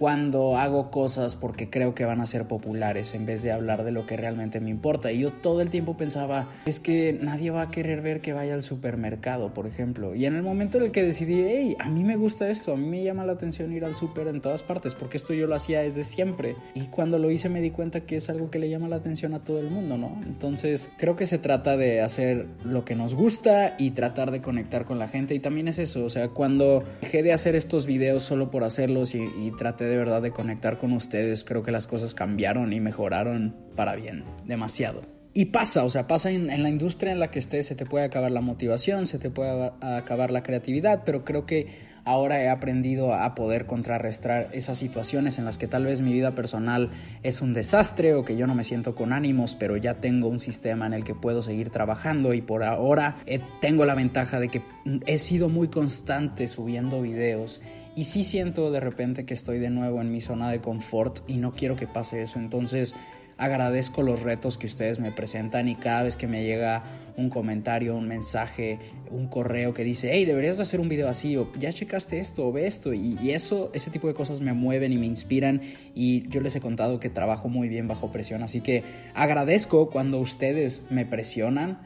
cuando 0.00 0.56
hago 0.56 0.90
cosas 0.90 1.36
porque 1.36 1.68
creo 1.68 1.94
que 1.94 2.06
van 2.06 2.22
a 2.22 2.26
ser 2.26 2.48
populares 2.48 3.12
en 3.12 3.26
vez 3.26 3.42
de 3.42 3.52
hablar 3.52 3.84
de 3.84 3.92
lo 3.92 4.06
que 4.06 4.16
realmente 4.16 4.58
me 4.58 4.70
importa. 4.70 5.12
Y 5.12 5.18
yo 5.18 5.30
todo 5.30 5.60
el 5.60 5.68
tiempo 5.68 5.98
pensaba, 5.98 6.48
es 6.64 6.80
que 6.80 7.18
nadie 7.20 7.50
va 7.50 7.60
a 7.60 7.70
querer 7.70 8.00
ver 8.00 8.22
que 8.22 8.32
vaya 8.32 8.54
al 8.54 8.62
supermercado, 8.62 9.52
por 9.52 9.66
ejemplo. 9.66 10.14
Y 10.14 10.24
en 10.24 10.36
el 10.36 10.42
momento 10.42 10.78
en 10.78 10.84
el 10.84 10.90
que 10.90 11.02
decidí, 11.02 11.44
hey, 11.46 11.76
a 11.78 11.90
mí 11.90 12.02
me 12.02 12.16
gusta 12.16 12.48
esto, 12.48 12.72
a 12.72 12.76
mí 12.78 12.86
me 12.86 13.04
llama 13.04 13.26
la 13.26 13.32
atención 13.32 13.74
ir 13.74 13.84
al 13.84 13.94
super 13.94 14.26
en 14.28 14.40
todas 14.40 14.62
partes, 14.62 14.94
porque 14.94 15.18
esto 15.18 15.34
yo 15.34 15.46
lo 15.46 15.54
hacía 15.54 15.80
desde 15.80 16.02
siempre. 16.04 16.56
Y 16.72 16.86
cuando 16.86 17.18
lo 17.18 17.30
hice 17.30 17.50
me 17.50 17.60
di 17.60 17.70
cuenta 17.70 18.00
que 18.00 18.16
es 18.16 18.30
algo 18.30 18.50
que 18.50 18.58
le 18.58 18.70
llama 18.70 18.88
la 18.88 18.96
atención 18.96 19.34
a 19.34 19.40
todo 19.40 19.60
el 19.60 19.68
mundo, 19.68 19.98
¿no? 19.98 20.18
Entonces 20.24 20.90
creo 20.96 21.14
que 21.14 21.26
se 21.26 21.36
trata 21.36 21.76
de 21.76 22.00
hacer 22.00 22.46
lo 22.64 22.86
que 22.86 22.94
nos 22.94 23.14
gusta 23.14 23.74
y 23.78 23.90
tratar 23.90 24.30
de 24.30 24.40
conectar 24.40 24.86
con 24.86 24.98
la 24.98 25.08
gente. 25.08 25.34
Y 25.34 25.40
también 25.40 25.68
es 25.68 25.78
eso, 25.78 26.06
o 26.06 26.08
sea, 26.08 26.28
cuando 26.28 26.84
dejé 27.02 27.22
de 27.22 27.34
hacer 27.34 27.54
estos 27.54 27.84
videos 27.84 28.22
solo 28.22 28.50
por 28.50 28.64
hacerlos 28.64 29.14
y, 29.14 29.20
y 29.22 29.52
traté 29.58 29.89
de 29.89 29.89
verdad 29.96 30.22
de 30.22 30.30
conectar 30.30 30.78
con 30.78 30.92
ustedes, 30.92 31.44
creo 31.44 31.62
que 31.62 31.72
las 31.72 31.86
cosas 31.86 32.14
cambiaron 32.14 32.72
y 32.72 32.80
mejoraron 32.80 33.56
para 33.76 33.96
bien, 33.96 34.24
demasiado. 34.44 35.02
Y 35.32 35.46
pasa, 35.46 35.84
o 35.84 35.90
sea, 35.90 36.08
pasa 36.08 36.32
en, 36.32 36.48
la 36.62 36.68
industria 36.68 37.12
en 37.12 37.20
la 37.20 37.30
que 37.30 37.38
estés, 37.38 37.66
se 37.66 37.76
te 37.76 37.86
puede 37.86 38.04
acabar 38.04 38.32
la 38.32 38.40
motivación, 38.40 39.06
se 39.06 39.18
te 39.20 39.30
puede 39.30 39.70
acabar 39.80 40.32
la 40.32 40.42
creatividad, 40.42 41.02
pero 41.04 41.24
creo 41.24 41.46
que 41.46 41.68
ahora 42.04 42.42
he 42.42 42.48
aprendido 42.48 43.14
a 43.14 43.36
poder 43.36 43.66
contrarrestar 43.66 44.48
esas 44.52 44.78
situaciones 44.78 45.38
en 45.38 45.44
las 45.44 45.56
que 45.56 45.68
tal 45.68 45.84
vez 45.84 46.00
mi 46.00 46.12
vida 46.12 46.34
personal 46.34 46.90
es 47.22 47.42
un 47.42 47.52
desastre 47.52 48.14
o 48.14 48.24
que 48.24 48.36
yo 48.36 48.48
no 48.48 48.56
me 48.56 48.64
siento 48.64 48.96
con 48.96 49.12
ánimos, 49.12 49.54
pero 49.54 49.76
ya 49.76 49.94
tengo 49.94 50.26
un 50.26 50.40
sistema 50.40 50.86
en 50.86 50.94
el 50.94 51.04
que 51.04 51.14
puedo 51.14 51.42
seguir 51.42 51.70
trabajando 51.70 52.34
y 52.34 52.40
por 52.40 52.64
ahora 52.64 53.18
eh, 53.26 53.40
tengo 53.60 53.84
la 53.84 53.94
ventaja 53.94 54.40
de 54.40 54.48
que 54.48 54.62
he 55.06 55.18
sido 55.18 55.48
muy 55.48 55.68
constante 55.68 56.48
subiendo 56.48 57.02
videos 57.02 57.60
y 57.96 58.04
sí 58.04 58.24
siento 58.24 58.70
de 58.70 58.80
repente 58.80 59.24
que 59.24 59.34
estoy 59.34 59.58
de 59.58 59.70
nuevo 59.70 60.00
en 60.00 60.12
mi 60.12 60.20
zona 60.20 60.50
de 60.50 60.60
confort 60.60 61.18
y 61.28 61.36
no 61.36 61.52
quiero 61.52 61.76
que 61.76 61.86
pase 61.86 62.22
eso. 62.22 62.38
Entonces 62.38 62.94
agradezco 63.40 64.02
los 64.02 64.20
retos 64.20 64.58
que 64.58 64.66
ustedes 64.66 65.00
me 65.00 65.12
presentan 65.12 65.66
y 65.66 65.74
cada 65.74 66.02
vez 66.02 66.18
que 66.18 66.26
me 66.26 66.44
llega 66.44 66.84
un 67.16 67.30
comentario, 67.30 67.96
un 67.96 68.06
mensaje, 68.06 68.78
un 69.10 69.28
correo 69.28 69.72
que 69.72 69.82
dice, 69.82 70.10
hey, 70.12 70.26
deberías 70.26 70.60
hacer 70.60 70.78
un 70.78 70.90
video 70.90 71.08
así, 71.08 71.38
o 71.38 71.50
ya 71.58 71.72
checaste 71.72 72.18
esto, 72.18 72.46
o 72.46 72.52
ve 72.52 72.66
esto, 72.66 72.92
y, 72.92 73.18
y, 73.22 73.30
eso, 73.30 73.70
ese 73.72 73.90
tipo 73.90 74.08
de 74.08 74.14
cosas 74.14 74.42
me 74.42 74.52
mueven 74.52 74.92
y 74.92 74.98
me 74.98 75.06
inspiran, 75.06 75.62
y 75.94 76.28
yo 76.28 76.42
les 76.42 76.54
he 76.54 76.60
contado 76.60 77.00
que 77.00 77.08
trabajo 77.08 77.48
muy 77.48 77.68
bien 77.68 77.88
bajo 77.88 78.12
presión, 78.12 78.42
así 78.42 78.60
que 78.60 78.84
agradezco 79.14 79.88
cuando 79.88 80.18
ustedes 80.18 80.82
me 80.90 81.06
presionan, 81.06 81.80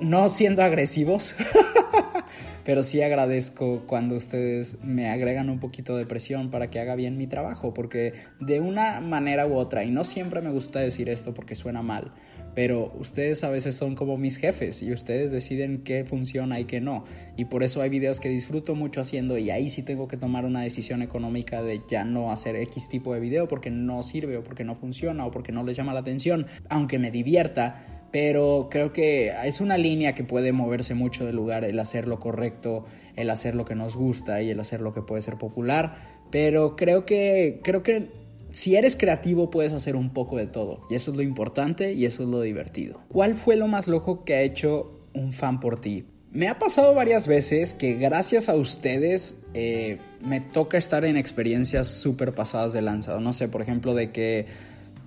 no 0.00 0.30
siendo 0.30 0.62
agresivos, 0.62 1.34
pero 2.64 2.82
sí 2.82 3.02
agradezco 3.02 3.84
cuando 3.86 4.16
ustedes 4.16 4.78
me 4.82 5.08
agregan 5.10 5.50
un 5.50 5.60
poquito 5.60 5.96
de 5.96 6.06
presión 6.06 6.50
para 6.50 6.70
que 6.70 6.80
haga 6.80 6.94
bien 6.94 7.16
mi 7.16 7.26
trabajo, 7.26 7.74
porque 7.74 8.14
de 8.40 8.60
una 8.60 9.00
manera 9.00 9.46
u 9.46 9.56
otra, 9.56 9.84
y 9.84 9.90
no 9.90 10.04
siempre 10.04 10.40
me 10.40 10.50
gusta 10.50 10.80
decir 10.80 11.08
esto 11.08 11.34
porque 11.34 11.54
suena 11.54 11.82
mal, 11.82 12.12
pero 12.54 12.92
ustedes 12.98 13.42
a 13.44 13.50
veces 13.50 13.74
son 13.74 13.94
como 13.94 14.16
mis 14.16 14.36
jefes 14.36 14.82
y 14.82 14.92
ustedes 14.92 15.32
deciden 15.32 15.82
qué 15.82 16.04
funciona 16.04 16.60
y 16.60 16.64
qué 16.64 16.80
no. 16.80 17.04
Y 17.36 17.46
por 17.46 17.62
eso 17.64 17.82
hay 17.82 17.90
videos 17.90 18.20
que 18.20 18.28
disfruto 18.28 18.74
mucho 18.74 19.00
haciendo 19.00 19.36
y 19.38 19.50
ahí 19.50 19.68
sí 19.68 19.82
tengo 19.82 20.08
que 20.08 20.16
tomar 20.16 20.44
una 20.44 20.62
decisión 20.62 21.02
económica 21.02 21.62
de 21.62 21.82
ya 21.88 22.04
no 22.04 22.30
hacer 22.30 22.56
X 22.56 22.88
tipo 22.88 23.12
de 23.12 23.20
video 23.20 23.48
porque 23.48 23.70
no 23.70 24.02
sirve 24.02 24.36
o 24.36 24.44
porque 24.44 24.64
no 24.64 24.74
funciona 24.74 25.26
o 25.26 25.30
porque 25.30 25.52
no 25.52 25.64
les 25.64 25.76
llama 25.76 25.94
la 25.94 26.00
atención, 26.00 26.46
aunque 26.68 26.98
me 26.98 27.10
divierta. 27.10 27.84
Pero 28.12 28.68
creo 28.70 28.92
que 28.92 29.34
es 29.44 29.60
una 29.60 29.76
línea 29.76 30.14
que 30.14 30.22
puede 30.22 30.52
moverse 30.52 30.94
mucho 30.94 31.26
del 31.26 31.34
lugar, 31.34 31.64
el 31.64 31.80
hacer 31.80 32.06
lo 32.06 32.20
correcto, 32.20 32.53
el 33.16 33.30
hacer 33.30 33.54
lo 33.54 33.64
que 33.64 33.74
nos 33.74 33.96
gusta 33.96 34.42
y 34.42 34.50
el 34.50 34.60
hacer 34.60 34.80
lo 34.80 34.92
que 34.94 35.02
puede 35.02 35.22
ser 35.22 35.36
popular. 35.36 35.96
Pero 36.30 36.76
creo 36.76 37.04
que, 37.06 37.60
creo 37.62 37.82
que 37.82 38.10
si 38.50 38.76
eres 38.76 38.96
creativo 38.96 39.50
puedes 39.50 39.72
hacer 39.72 39.96
un 39.96 40.10
poco 40.10 40.36
de 40.36 40.46
todo. 40.46 40.86
Y 40.88 40.94
eso 40.94 41.10
es 41.10 41.16
lo 41.16 41.22
importante 41.22 41.92
y 41.92 42.06
eso 42.06 42.22
es 42.22 42.28
lo 42.28 42.40
divertido. 42.40 43.00
¿Cuál 43.08 43.34
fue 43.34 43.56
lo 43.56 43.68
más 43.68 43.88
loco 43.88 44.24
que 44.24 44.34
ha 44.34 44.42
hecho 44.42 45.00
un 45.12 45.32
fan 45.32 45.60
por 45.60 45.80
ti? 45.80 46.04
Me 46.30 46.48
ha 46.48 46.58
pasado 46.58 46.94
varias 46.94 47.28
veces 47.28 47.74
que 47.74 47.94
gracias 47.94 48.48
a 48.48 48.56
ustedes 48.56 49.40
eh, 49.54 49.98
me 50.20 50.40
toca 50.40 50.78
estar 50.78 51.04
en 51.04 51.16
experiencias 51.16 51.88
súper 51.88 52.34
pasadas 52.34 52.72
de 52.72 52.82
lanzado. 52.82 53.20
No 53.20 53.32
sé, 53.32 53.48
por 53.48 53.62
ejemplo, 53.62 53.94
de 53.94 54.10
que 54.10 54.46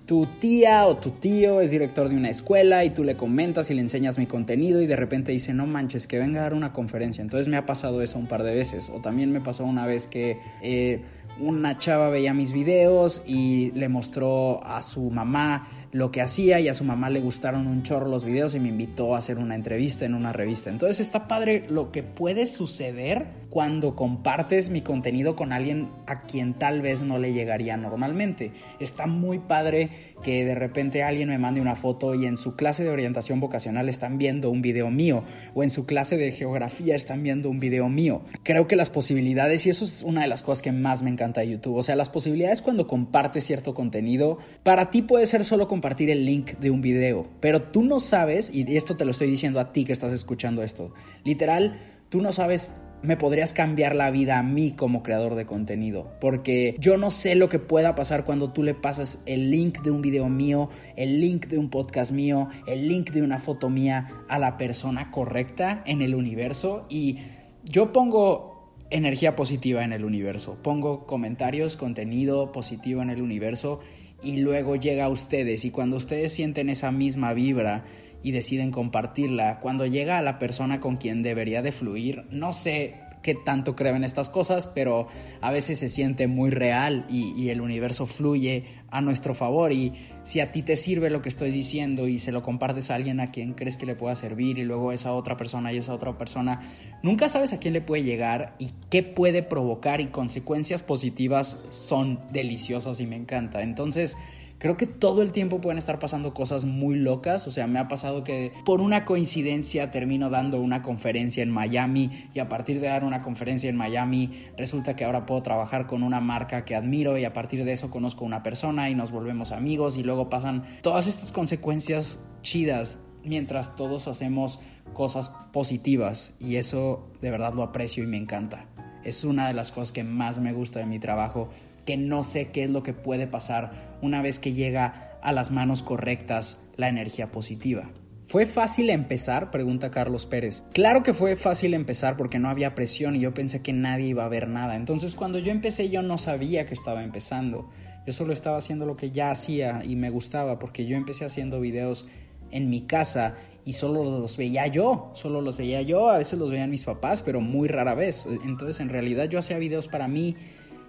tu 0.08 0.24
tía 0.24 0.86
o 0.86 0.96
tu 0.96 1.10
tío 1.10 1.60
es 1.60 1.70
director 1.70 2.08
de 2.08 2.16
una 2.16 2.30
escuela 2.30 2.82
y 2.82 2.88
tú 2.88 3.04
le 3.04 3.14
comentas 3.14 3.70
y 3.70 3.74
le 3.74 3.82
enseñas 3.82 4.16
mi 4.16 4.26
contenido 4.26 4.80
y 4.80 4.86
de 4.86 4.96
repente 4.96 5.32
dice, 5.32 5.52
no 5.52 5.66
manches, 5.66 6.06
que 6.06 6.18
venga 6.18 6.40
a 6.40 6.42
dar 6.44 6.54
una 6.54 6.72
conferencia. 6.72 7.20
Entonces 7.20 7.46
me 7.48 7.58
ha 7.58 7.66
pasado 7.66 8.00
eso 8.00 8.18
un 8.18 8.26
par 8.26 8.42
de 8.42 8.54
veces. 8.54 8.88
O 8.88 9.02
también 9.02 9.30
me 9.30 9.42
pasó 9.42 9.64
una 9.64 9.86
vez 9.86 10.08
que... 10.08 10.40
Eh, 10.62 11.02
una 11.40 11.78
chava 11.78 12.08
veía 12.08 12.34
mis 12.34 12.52
videos 12.52 13.22
y 13.24 13.70
le 13.72 13.88
mostró 13.88 14.64
a 14.64 14.82
su 14.82 15.08
mamá 15.08 15.68
lo 15.92 16.10
que 16.10 16.20
hacía 16.20 16.60
y 16.60 16.68
a 16.68 16.74
su 16.74 16.84
mamá 16.84 17.10
le 17.10 17.20
gustaron 17.20 17.66
un 17.66 17.82
chorro 17.82 18.08
los 18.08 18.24
videos 18.24 18.54
y 18.54 18.60
me 18.60 18.68
invitó 18.68 19.14
a 19.14 19.18
hacer 19.18 19.38
una 19.38 19.54
entrevista 19.54 20.04
en 20.04 20.14
una 20.14 20.32
revista. 20.32 20.70
Entonces 20.70 21.00
está 21.00 21.28
padre 21.28 21.64
lo 21.68 21.92
que 21.92 22.02
puede 22.02 22.46
suceder 22.46 23.26
cuando 23.50 23.96
compartes 23.96 24.68
mi 24.68 24.82
contenido 24.82 25.34
con 25.34 25.52
alguien 25.52 25.88
a 26.06 26.22
quien 26.22 26.54
tal 26.54 26.82
vez 26.82 27.02
no 27.02 27.18
le 27.18 27.32
llegaría 27.32 27.76
normalmente. 27.76 28.52
Está 28.78 29.06
muy 29.06 29.38
padre 29.38 29.90
que 30.22 30.44
de 30.44 30.54
repente 30.54 31.02
alguien 31.02 31.28
me 31.28 31.38
mande 31.38 31.60
una 31.60 31.76
foto 31.76 32.14
y 32.14 32.26
en 32.26 32.36
su 32.36 32.56
clase 32.56 32.84
de 32.84 32.90
orientación 32.90 33.40
vocacional 33.40 33.88
están 33.88 34.18
viendo 34.18 34.50
un 34.50 34.60
video 34.60 34.90
mío 34.90 35.24
o 35.54 35.62
en 35.62 35.70
su 35.70 35.86
clase 35.86 36.16
de 36.16 36.32
geografía 36.32 36.94
están 36.94 37.22
viendo 37.22 37.48
un 37.48 37.60
video 37.60 37.88
mío. 37.88 38.22
Creo 38.42 38.66
que 38.66 38.76
las 38.76 38.90
posibilidades, 38.90 39.64
y 39.66 39.70
eso 39.70 39.84
es 39.84 40.02
una 40.02 40.22
de 40.22 40.28
las 40.28 40.42
cosas 40.42 40.62
que 40.62 40.72
más 40.72 41.02
me 41.02 41.10
encanta 41.10 41.40
de 41.40 41.50
YouTube, 41.50 41.76
o 41.76 41.82
sea, 41.82 41.96
las 41.96 42.08
posibilidades 42.08 42.62
cuando 42.62 42.86
compartes 42.86 43.44
cierto 43.44 43.74
contenido, 43.74 44.38
para 44.62 44.90
ti 44.90 45.02
puede 45.02 45.26
ser 45.26 45.44
solo 45.44 45.68
compartir 45.78 46.10
el 46.10 46.26
link 46.26 46.58
de 46.58 46.72
un 46.72 46.82
video, 46.82 47.28
pero 47.38 47.62
tú 47.62 47.84
no 47.84 48.00
sabes, 48.00 48.52
y 48.52 48.76
esto 48.76 48.96
te 48.96 49.04
lo 49.04 49.12
estoy 49.12 49.30
diciendo 49.30 49.60
a 49.60 49.72
ti 49.72 49.84
que 49.84 49.92
estás 49.92 50.12
escuchando 50.12 50.64
esto, 50.64 50.92
literal, 51.22 51.78
tú 52.08 52.20
no 52.20 52.32
sabes 52.32 52.74
me 53.00 53.16
podrías 53.16 53.52
cambiar 53.52 53.94
la 53.94 54.10
vida 54.10 54.40
a 54.40 54.42
mí 54.42 54.72
como 54.72 55.04
creador 55.04 55.36
de 55.36 55.46
contenido. 55.46 56.10
Porque 56.20 56.74
yo 56.80 56.96
no 56.96 57.12
sé 57.12 57.36
lo 57.36 57.48
que 57.48 57.60
pueda 57.60 57.94
pasar 57.94 58.24
cuando 58.24 58.52
tú 58.52 58.64
le 58.64 58.74
pasas 58.74 59.22
el 59.24 59.52
link 59.52 59.82
de 59.82 59.92
un 59.92 60.02
video 60.02 60.28
mío, 60.28 60.68
el 60.96 61.20
link 61.20 61.46
de 61.46 61.58
un 61.58 61.70
podcast 61.70 62.10
mío, 62.10 62.48
el 62.66 62.88
link 62.88 63.12
de 63.12 63.22
una 63.22 63.38
foto 63.38 63.70
mía 63.70 64.24
a 64.28 64.40
la 64.40 64.58
persona 64.58 65.12
correcta 65.12 65.84
en 65.86 66.02
el 66.02 66.16
universo. 66.16 66.86
Y 66.90 67.18
yo 67.62 67.92
pongo 67.92 68.74
energía 68.90 69.36
positiva 69.36 69.84
en 69.84 69.92
el 69.92 70.04
universo, 70.04 70.58
pongo 70.60 71.06
comentarios, 71.06 71.76
contenido 71.76 72.50
positivo 72.50 73.00
en 73.00 73.10
el 73.10 73.22
universo 73.22 73.78
y 74.22 74.38
luego 74.38 74.76
llega 74.76 75.04
a 75.04 75.08
ustedes. 75.08 75.64
Y 75.64 75.70
cuando 75.70 75.96
ustedes 75.96 76.32
sienten 76.32 76.70
esa 76.70 76.92
misma 76.92 77.32
vibra, 77.32 77.84
y 78.22 78.32
deciden 78.32 78.70
compartirla. 78.70 79.60
Cuando 79.60 79.86
llega 79.86 80.18
a 80.18 80.22
la 80.22 80.38
persona 80.38 80.80
con 80.80 80.96
quien 80.96 81.22
debería 81.22 81.62
de 81.62 81.72
fluir, 81.72 82.24
no 82.30 82.52
sé 82.52 83.00
qué 83.22 83.34
tanto 83.34 83.76
creo 83.76 83.96
en 83.96 84.04
estas 84.04 84.30
cosas, 84.30 84.66
pero 84.66 85.08
a 85.40 85.50
veces 85.50 85.78
se 85.78 85.88
siente 85.88 86.26
muy 86.26 86.50
real 86.50 87.04
y, 87.08 87.48
el 87.48 87.60
universo 87.60 88.06
fluye 88.06 88.64
a 88.90 89.00
nuestro 89.00 89.34
favor 89.34 89.72
y 89.72 89.92
si 90.22 90.40
a 90.40 90.52
ti 90.52 90.62
te 90.62 90.76
sirve 90.76 91.10
lo 91.10 91.22
que 91.22 91.28
estoy 91.28 91.50
diciendo 91.50 92.08
y 92.08 92.18
se 92.18 92.32
lo 92.32 92.42
compartes 92.42 92.90
a 92.90 92.94
alguien 92.94 93.20
a 93.20 93.30
quien 93.30 93.54
crees 93.54 93.76
que 93.76 93.86
le 93.86 93.94
pueda 93.94 94.14
servir 94.14 94.58
y 94.58 94.64
luego 94.64 94.92
esa 94.92 95.12
otra 95.12 95.36
persona 95.36 95.72
y 95.72 95.78
esa 95.78 95.94
otra 95.94 96.16
persona, 96.16 96.60
nunca 97.02 97.28
sabes 97.28 97.52
a 97.52 97.58
quién 97.58 97.74
le 97.74 97.80
puede 97.80 98.02
llegar 98.02 98.54
y 98.58 98.72
qué 98.90 99.02
puede 99.02 99.42
provocar 99.42 100.00
y 100.00 100.06
consecuencias 100.06 100.82
positivas 100.82 101.58
son 101.70 102.20
deliciosas 102.32 103.00
y 103.00 103.06
me 103.06 103.16
encanta. 103.16 103.62
Entonces, 103.62 104.16
creo 104.58 104.76
que 104.76 104.86
todo 104.86 105.22
el 105.22 105.32
tiempo 105.32 105.60
pueden 105.60 105.78
estar 105.78 105.98
pasando 105.98 106.34
cosas 106.34 106.64
muy 106.64 106.96
locas. 106.96 107.46
O 107.46 107.50
sea, 107.50 107.66
me 107.66 107.78
ha 107.78 107.88
pasado 107.88 108.24
que 108.24 108.52
por 108.64 108.80
una 108.80 109.04
coincidencia 109.04 109.90
termino 109.90 110.30
dando 110.30 110.60
una 110.60 110.82
conferencia 110.82 111.42
en 111.42 111.50
Miami 111.50 112.10
y 112.34 112.40
a 112.40 112.48
partir 112.48 112.80
de 112.80 112.88
dar 112.88 113.04
una 113.04 113.22
conferencia 113.22 113.70
en 113.70 113.76
Miami 113.76 114.46
resulta 114.56 114.96
que 114.96 115.04
ahora 115.04 115.26
puedo 115.26 115.42
trabajar 115.42 115.86
con 115.86 116.02
una 116.02 116.20
marca 116.20 116.64
que 116.64 116.74
admiro 116.74 117.16
y 117.18 117.24
a 117.24 117.32
partir 117.32 117.64
de 117.64 117.72
eso 117.72 117.90
conozco 117.90 118.24
a 118.24 118.26
una 118.26 118.42
persona 118.42 118.90
y 118.90 118.94
nos 118.94 119.10
volvemos 119.10 119.52
amigos 119.52 119.96
y 119.96 120.02
luego 120.02 120.28
pasan 120.28 120.64
todas 120.82 121.06
estas 121.06 121.32
consecuencias 121.32 122.24
chidas 122.42 122.98
mientras 123.24 123.76
todos 123.76 124.08
hacemos 124.08 124.60
cosas 124.94 125.30
positivas 125.52 126.32
y 126.40 126.56
eso 126.56 127.10
de 127.20 127.30
verdad 127.30 127.54
lo 127.54 127.62
aprecio 127.62 128.04
y 128.04 128.06
me 128.06 128.16
encanta. 128.16 128.66
Es 129.04 129.24
una 129.24 129.46
de 129.48 129.54
las 129.54 129.70
cosas 129.70 129.92
que 129.92 130.04
más 130.04 130.40
me 130.40 130.52
gusta 130.52 130.80
de 130.80 130.86
mi 130.86 130.98
trabajo 130.98 131.48
que 131.88 131.96
no 131.96 132.22
sé 132.22 132.50
qué 132.50 132.64
es 132.64 132.70
lo 132.70 132.82
que 132.82 132.92
puede 132.92 133.26
pasar 133.26 133.96
una 134.02 134.20
vez 134.20 134.38
que 134.38 134.52
llega 134.52 135.16
a 135.22 135.32
las 135.32 135.50
manos 135.50 135.82
correctas 135.82 136.60
la 136.76 136.90
energía 136.90 137.30
positiva. 137.30 137.88
¿Fue 138.24 138.44
fácil 138.44 138.90
empezar? 138.90 139.50
Pregunta 139.50 139.90
Carlos 139.90 140.26
Pérez. 140.26 140.64
Claro 140.74 141.02
que 141.02 141.14
fue 141.14 141.34
fácil 141.34 141.72
empezar 141.72 142.18
porque 142.18 142.38
no 142.38 142.50
había 142.50 142.74
presión 142.74 143.16
y 143.16 143.20
yo 143.20 143.32
pensé 143.32 143.62
que 143.62 143.72
nadie 143.72 144.08
iba 144.08 144.26
a 144.26 144.28
ver 144.28 144.48
nada. 144.48 144.76
Entonces 144.76 145.14
cuando 145.14 145.38
yo 145.38 145.50
empecé 145.50 145.88
yo 145.88 146.02
no 146.02 146.18
sabía 146.18 146.66
que 146.66 146.74
estaba 146.74 147.02
empezando. 147.02 147.70
Yo 148.06 148.12
solo 148.12 148.34
estaba 148.34 148.58
haciendo 148.58 148.84
lo 148.84 148.98
que 148.98 149.10
ya 149.10 149.30
hacía 149.30 149.80
y 149.82 149.96
me 149.96 150.10
gustaba 150.10 150.58
porque 150.58 150.84
yo 150.84 150.94
empecé 150.94 151.24
haciendo 151.24 151.58
videos 151.58 152.06
en 152.50 152.68
mi 152.68 152.82
casa 152.82 153.34
y 153.64 153.72
solo 153.72 154.04
los 154.04 154.36
veía 154.36 154.66
yo, 154.66 155.10
solo 155.14 155.40
los 155.40 155.56
veía 155.56 155.80
yo, 155.80 156.10
a 156.10 156.18
veces 156.18 156.38
los 156.38 156.50
veían 156.50 156.68
mis 156.68 156.84
papás, 156.84 157.22
pero 157.22 157.40
muy 157.40 157.66
rara 157.66 157.94
vez. 157.94 158.26
Entonces 158.44 158.78
en 158.80 158.90
realidad 158.90 159.24
yo 159.30 159.38
hacía 159.38 159.56
videos 159.56 159.88
para 159.88 160.06
mí 160.06 160.36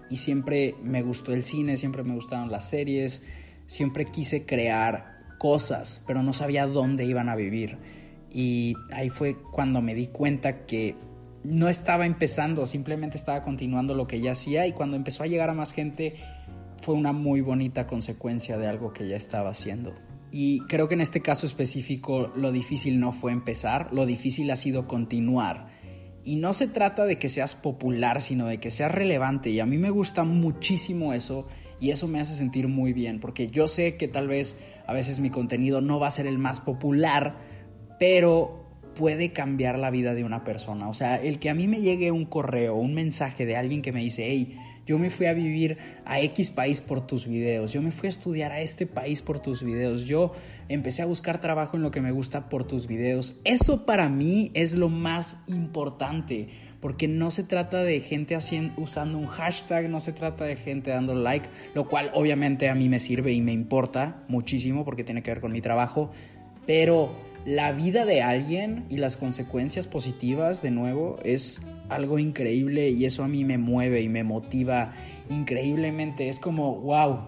y 0.09 0.17
siempre 0.17 0.75
me 0.83 1.01
gustó 1.01 1.33
el 1.33 1.43
cine, 1.43 1.77
siempre 1.77 2.03
me 2.03 2.13
gustaron 2.13 2.51
las 2.51 2.69
series, 2.69 3.23
siempre 3.67 4.05
quise 4.05 4.45
crear 4.45 5.19
cosas, 5.37 6.03
pero 6.05 6.23
no 6.23 6.33
sabía 6.33 6.67
dónde 6.67 7.05
iban 7.05 7.29
a 7.29 7.35
vivir. 7.35 7.77
Y 8.31 8.75
ahí 8.91 9.09
fue 9.09 9.37
cuando 9.51 9.81
me 9.81 9.95
di 9.95 10.07
cuenta 10.07 10.65
que 10.65 10.95
no 11.43 11.69
estaba 11.69 12.05
empezando, 12.05 12.65
simplemente 12.65 13.17
estaba 13.17 13.43
continuando 13.43 13.95
lo 13.95 14.07
que 14.07 14.19
ya 14.19 14.33
hacía 14.33 14.67
y 14.67 14.73
cuando 14.73 14.97
empezó 14.97 15.23
a 15.23 15.27
llegar 15.27 15.49
a 15.49 15.53
más 15.53 15.71
gente 15.71 16.15
fue 16.81 16.95
una 16.95 17.11
muy 17.11 17.41
bonita 17.41 17.87
consecuencia 17.87 18.57
de 18.57 18.67
algo 18.67 18.93
que 18.93 19.07
ya 19.07 19.15
estaba 19.15 19.49
haciendo. 19.49 19.93
Y 20.31 20.59
creo 20.67 20.87
que 20.87 20.93
en 20.93 21.01
este 21.01 21.21
caso 21.21 21.45
específico 21.45 22.31
lo 22.35 22.51
difícil 22.51 22.99
no 22.99 23.13
fue 23.13 23.31
empezar, 23.31 23.91
lo 23.93 24.05
difícil 24.05 24.51
ha 24.51 24.55
sido 24.55 24.87
continuar 24.87 25.67
y 26.23 26.35
no 26.35 26.53
se 26.53 26.67
trata 26.67 27.05
de 27.05 27.17
que 27.17 27.29
seas 27.29 27.55
popular, 27.55 28.21
sino 28.21 28.47
de 28.47 28.59
que 28.59 28.71
seas 28.71 28.91
relevante. 28.91 29.49
Y 29.49 29.59
a 29.59 29.65
mí 29.65 29.77
me 29.77 29.89
gusta 29.89 30.23
muchísimo 30.23 31.13
eso 31.13 31.47
y 31.79 31.91
eso 31.91 32.07
me 32.07 32.19
hace 32.19 32.35
sentir 32.35 32.67
muy 32.67 32.93
bien, 32.93 33.19
porque 33.19 33.47
yo 33.47 33.67
sé 33.67 33.95
que 33.95 34.07
tal 34.07 34.27
vez 34.27 34.57
a 34.85 34.93
veces 34.93 35.19
mi 35.19 35.29
contenido 35.29 35.81
no 35.81 35.99
va 35.99 36.07
a 36.07 36.11
ser 36.11 36.27
el 36.27 36.37
más 36.37 36.59
popular, 36.59 37.37
pero 37.99 38.58
puede 38.99 39.31
cambiar 39.31 39.79
la 39.79 39.91
vida 39.91 40.13
de 40.13 40.25
una 40.25 40.43
persona. 40.43 40.89
O 40.89 40.93
sea, 40.93 41.15
el 41.15 41.39
que 41.39 41.49
a 41.49 41.53
mí 41.53 41.69
me 41.69 41.79
llegue 41.79 42.11
un 42.11 42.25
correo, 42.25 42.75
un 42.75 42.93
mensaje 42.93 43.45
de 43.45 43.55
alguien 43.55 43.81
que 43.81 43.93
me 43.93 44.01
dice, 44.01 44.25
hey, 44.27 44.57
yo 44.85 44.99
me 44.99 45.09
fui 45.09 45.27
a 45.27 45.33
vivir 45.33 45.77
a 46.03 46.19
X 46.19 46.49
país 46.49 46.81
por 46.81 47.07
tus 47.07 47.25
videos. 47.25 47.71
Yo 47.71 47.81
me 47.81 47.91
fui 47.91 48.07
a 48.07 48.09
estudiar 48.09 48.51
a 48.51 48.59
este 48.59 48.85
país 48.85 49.21
por 49.21 49.39
tus 49.39 49.63
videos. 49.63 50.03
Yo 50.03 50.33
empecé 50.67 51.01
a 51.01 51.05
buscar 51.05 51.39
trabajo 51.39 51.77
en 51.77 51.83
lo 51.83 51.91
que 51.91 52.01
me 52.01 52.11
gusta 52.11 52.49
por 52.49 52.65
tus 52.65 52.87
videos. 52.87 53.39
Eso 53.45 53.85
para 53.85 54.09
mí 54.09 54.51
es 54.53 54.73
lo 54.73 54.89
más 54.89 55.37
importante. 55.47 56.49
Porque 56.81 57.07
no 57.07 57.31
se 57.31 57.45
trata 57.45 57.81
de 57.85 58.01
gente 58.01 58.35
haciendo, 58.35 58.81
usando 58.81 59.17
un 59.17 59.27
hashtag, 59.27 59.89
no 59.89 60.01
se 60.01 60.11
trata 60.11 60.43
de 60.43 60.57
gente 60.57 60.91
dando 60.91 61.15
like, 61.15 61.47
lo 61.73 61.87
cual 61.87 62.11
obviamente 62.13 62.67
a 62.67 62.75
mí 62.75 62.89
me 62.89 62.99
sirve 62.99 63.31
y 63.31 63.41
me 63.41 63.53
importa 63.53 64.25
muchísimo 64.27 64.83
porque 64.83 65.05
tiene 65.05 65.23
que 65.23 65.31
ver 65.31 65.39
con 65.39 65.53
mi 65.53 65.61
trabajo. 65.61 66.11
Pero 66.65 67.28
la 67.49 67.71
vida 67.71 68.05
de 68.05 68.21
alguien 68.21 68.85
y 68.89 68.97
las 68.97 69.17
consecuencias 69.17 69.87
positivas, 69.87 70.61
de 70.61 70.69
nuevo, 70.69 71.17
es 71.23 71.63
algo 71.89 72.19
increíble 72.19 72.91
y 72.91 73.05
eso 73.05 73.23
a 73.23 73.27
mí 73.27 73.43
me 73.43 73.57
mueve 73.57 74.03
y 74.03 74.07
me 74.07 74.23
motiva 74.23 74.91
increíblemente. 75.31 76.29
Es 76.29 76.37
como, 76.37 76.75
wow, 76.75 77.21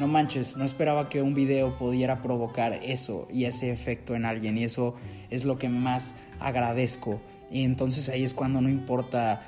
no 0.00 0.08
manches, 0.08 0.56
no 0.56 0.64
esperaba 0.64 1.08
que 1.08 1.22
un 1.22 1.34
video 1.34 1.78
pudiera 1.78 2.22
provocar 2.22 2.80
eso 2.82 3.28
y 3.32 3.44
ese 3.44 3.70
efecto 3.70 4.16
en 4.16 4.24
alguien 4.24 4.58
y 4.58 4.64
eso 4.64 4.96
es 5.30 5.44
lo 5.44 5.60
que 5.60 5.68
más 5.68 6.16
agradezco. 6.40 7.20
Y 7.48 7.62
entonces 7.62 8.08
ahí 8.08 8.24
es 8.24 8.34
cuando 8.34 8.60
no 8.60 8.68
importa 8.68 9.42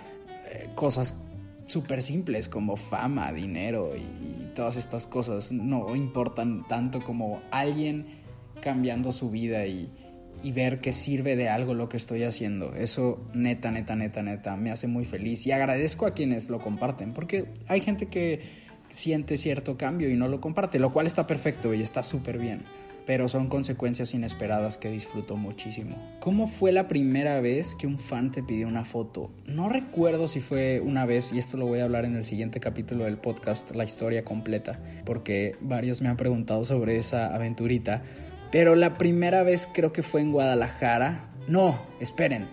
eh, 0.49 0.69
cosas 0.77 1.17
súper 1.67 2.03
simples 2.03 2.49
como 2.49 2.77
fama, 2.77 3.33
dinero 3.33 3.97
y 3.97 4.55
todas 4.55 4.77
estas 4.77 5.09
cosas, 5.09 5.51
no 5.51 5.97
importan 5.97 6.69
tanto 6.69 7.03
como 7.03 7.43
alguien 7.51 8.23
cambiando 8.61 9.13
su 9.13 9.31
vida 9.31 9.67
y, 9.67 9.91
y 10.45 10.53
ver 10.53 10.81
que 10.81 10.93
sirve 10.93 11.37
de 11.37 11.49
algo 11.49 11.73
lo 11.73 11.89
que 11.89 11.97
estoy 11.97 12.23
haciendo. 12.23 12.75
Eso 12.75 13.19
neta, 13.33 13.71
neta, 13.71 13.97
neta, 13.97 14.23
neta, 14.23 14.57
me 14.57 14.71
hace 14.71 14.87
muy 14.87 15.07
feliz 15.07 15.47
y 15.47 15.53
agradezco 15.53 16.07
a 16.07 16.11
quienes 16.13 16.51
lo 16.51 16.61
comparten, 16.61 17.15
porque 17.15 17.47
hay 17.67 17.81
gente 17.81 18.07
que 18.07 18.43
siente 18.91 19.39
cierto 19.39 19.79
cambio 19.79 20.11
y 20.11 20.17
no 20.17 20.29
lo 20.29 20.43
comparte, 20.43 20.79
lo 20.79 20.93
cual 20.93 21.07
está 21.07 21.27
perfecto 21.27 21.73
y 21.73 21.81
está 21.81 22.03
súper 22.03 22.39
bien, 22.39 22.65
pero 23.07 23.27
son 23.29 23.49
consecuencias 23.49 24.13
inesperadas 24.13 24.77
que 24.77 24.91
disfruto 24.91 25.39
muchísimo. 25.39 25.97
¿Cómo 26.21 26.47
fue 26.47 26.73
la 26.73 26.89
primera 26.89 27.41
vez 27.41 27.75
que 27.75 27.87
un 27.87 27.99
fan 27.99 28.31
te 28.31 28.43
pidió 28.43 28.69
una 28.69 28.85
foto? 28.85 29.31
No 29.47 29.71
recuerdo 29.71 30.29
si 30.29 30.41
fue 30.41 30.81
una 30.81 31.07
vez, 31.07 31.33
y 31.33 31.39
esto 31.39 31.57
lo 31.57 31.67
voy 31.67 31.81
a 31.81 31.85
hablar 31.85 32.05
en 32.05 32.17
el 32.17 32.27
siguiente 32.27 32.61
capítulo 32.61 33.05
del 33.05 33.17
podcast, 33.17 33.75
la 33.75 33.85
historia 33.85 34.25
completa, 34.25 34.79
porque 35.07 35.57
varios 35.63 36.03
me 36.03 36.11
han 36.11 36.19
preguntado 36.19 36.65
sobre 36.65 36.99
esa 36.99 37.35
aventurita 37.35 38.03
pero 38.51 38.75
la 38.75 38.97
primera 38.99 39.43
vez 39.43 39.69
creo 39.73 39.93
que 39.93 40.03
fue 40.03 40.21
en 40.21 40.33
Guadalajara. 40.33 41.31
No, 41.49 41.81
esperen. 42.01 42.49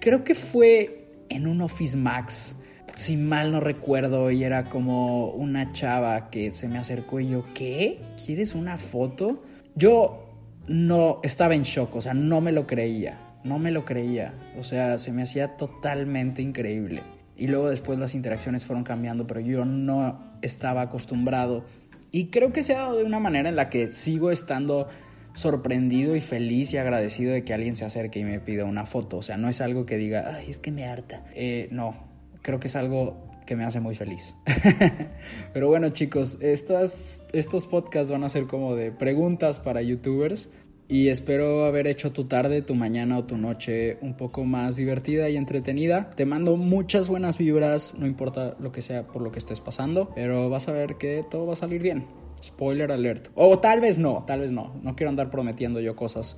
Creo 0.00 0.24
que 0.24 0.34
fue 0.34 1.08
en 1.28 1.46
un 1.46 1.60
Office 1.60 1.96
Max. 1.96 2.56
Si 2.94 3.16
mal 3.16 3.52
no 3.52 3.60
recuerdo, 3.60 4.30
y 4.30 4.42
era 4.42 4.68
como 4.68 5.30
una 5.30 5.72
chava 5.72 6.30
que 6.30 6.52
se 6.52 6.68
me 6.68 6.78
acercó 6.78 7.20
y 7.20 7.28
yo, 7.28 7.44
¿qué? 7.54 8.00
¿Quieres 8.24 8.54
una 8.54 8.78
foto? 8.78 9.42
Yo 9.74 10.26
no 10.66 11.20
estaba 11.22 11.54
en 11.54 11.62
shock, 11.62 11.94
o 11.96 12.02
sea, 12.02 12.14
no 12.14 12.40
me 12.40 12.52
lo 12.52 12.66
creía. 12.66 13.20
No 13.44 13.58
me 13.58 13.70
lo 13.70 13.84
creía. 13.84 14.34
O 14.58 14.64
sea, 14.64 14.98
se 14.98 15.12
me 15.12 15.22
hacía 15.22 15.56
totalmente 15.56 16.42
increíble. 16.42 17.02
Y 17.36 17.48
luego 17.48 17.68
después 17.68 17.98
las 17.98 18.14
interacciones 18.14 18.64
fueron 18.64 18.82
cambiando, 18.82 19.26
pero 19.26 19.40
yo 19.40 19.64
no 19.64 20.38
estaba 20.42 20.82
acostumbrado. 20.82 21.64
Y 22.10 22.28
creo 22.28 22.52
que 22.52 22.62
se 22.62 22.74
ha 22.74 22.78
dado 22.78 22.96
de 22.96 23.04
una 23.04 23.20
manera 23.20 23.48
en 23.48 23.56
la 23.56 23.68
que 23.68 23.92
sigo 23.92 24.30
estando 24.30 24.88
sorprendido 25.36 26.16
y 26.16 26.20
feliz 26.20 26.72
y 26.72 26.78
agradecido 26.78 27.32
de 27.32 27.44
que 27.44 27.54
alguien 27.54 27.76
se 27.76 27.84
acerque 27.84 28.18
y 28.18 28.24
me 28.24 28.40
pida 28.40 28.64
una 28.64 28.86
foto. 28.86 29.18
O 29.18 29.22
sea, 29.22 29.36
no 29.36 29.48
es 29.48 29.60
algo 29.60 29.86
que 29.86 29.96
diga, 29.96 30.34
ay, 30.36 30.50
es 30.50 30.58
que 30.58 30.72
me 30.72 30.84
harta. 30.84 31.24
Eh, 31.34 31.68
no, 31.70 31.94
creo 32.42 32.58
que 32.58 32.66
es 32.66 32.76
algo 32.76 33.26
que 33.46 33.54
me 33.54 33.64
hace 33.64 33.78
muy 33.78 33.94
feliz. 33.94 34.34
Pero 35.52 35.68
bueno, 35.68 35.90
chicos, 35.90 36.38
estas, 36.40 37.22
estos 37.32 37.66
podcasts 37.66 38.10
van 38.10 38.24
a 38.24 38.28
ser 38.28 38.46
como 38.46 38.74
de 38.74 38.90
preguntas 38.90 39.60
para 39.60 39.82
youtubers. 39.82 40.50
Y 40.88 41.08
espero 41.08 41.64
haber 41.64 41.88
hecho 41.88 42.12
tu 42.12 42.26
tarde, 42.26 42.62
tu 42.62 42.76
mañana 42.76 43.18
o 43.18 43.24
tu 43.24 43.36
noche 43.36 43.98
un 44.02 44.14
poco 44.14 44.44
más 44.44 44.76
divertida 44.76 45.28
y 45.28 45.36
entretenida. 45.36 46.10
Te 46.10 46.26
mando 46.26 46.56
muchas 46.56 47.08
buenas 47.08 47.38
vibras, 47.38 47.96
no 47.98 48.06
importa 48.06 48.56
lo 48.60 48.70
que 48.70 48.82
sea 48.82 49.04
por 49.04 49.20
lo 49.20 49.32
que 49.32 49.40
estés 49.40 49.60
pasando, 49.60 50.12
pero 50.14 50.48
vas 50.48 50.68
a 50.68 50.72
ver 50.72 50.94
que 50.94 51.24
todo 51.28 51.44
va 51.44 51.54
a 51.54 51.56
salir 51.56 51.82
bien. 51.82 52.06
Spoiler 52.42 52.92
alert. 52.92 53.28
O 53.34 53.58
tal 53.58 53.80
vez 53.80 53.98
no, 53.98 54.24
tal 54.26 54.40
vez 54.40 54.52
no. 54.52 54.74
No 54.82 54.96
quiero 54.96 55.10
andar 55.10 55.30
prometiendo 55.30 55.80
yo 55.80 55.96
cosas. 55.96 56.36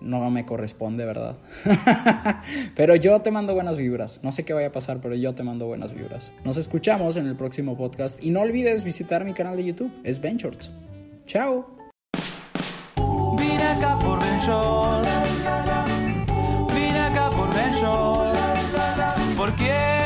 No 0.00 0.30
me 0.30 0.46
corresponde, 0.46 1.04
¿verdad? 1.04 1.36
pero 2.74 2.96
yo 2.96 3.20
te 3.20 3.30
mando 3.30 3.54
buenas 3.54 3.76
vibras. 3.76 4.20
No 4.22 4.32
sé 4.32 4.44
qué 4.44 4.54
vaya 4.54 4.68
a 4.68 4.72
pasar, 4.72 5.00
pero 5.00 5.14
yo 5.14 5.34
te 5.34 5.42
mando 5.42 5.66
buenas 5.66 5.94
vibras. 5.94 6.32
Nos 6.44 6.56
escuchamos 6.56 7.16
en 7.16 7.26
el 7.26 7.36
próximo 7.36 7.76
podcast 7.76 8.22
y 8.22 8.30
no 8.30 8.40
olvides 8.40 8.82
visitar 8.82 9.24
mi 9.24 9.34
canal 9.34 9.56
de 9.56 9.64
YouTube. 9.64 9.92
Es 10.02 10.20
Ben 10.20 10.38
Shorts. 10.38 10.72
Chao. 11.26 11.66
Vine 13.36 13.62
acá 13.62 13.98
por 13.98 14.18
Ben 14.20 14.38
acá 16.96 17.30
por 17.30 17.54
Ben 17.54 17.72
Shorts. 17.74 18.40
¿Por 19.36 19.54
quién 19.56 19.99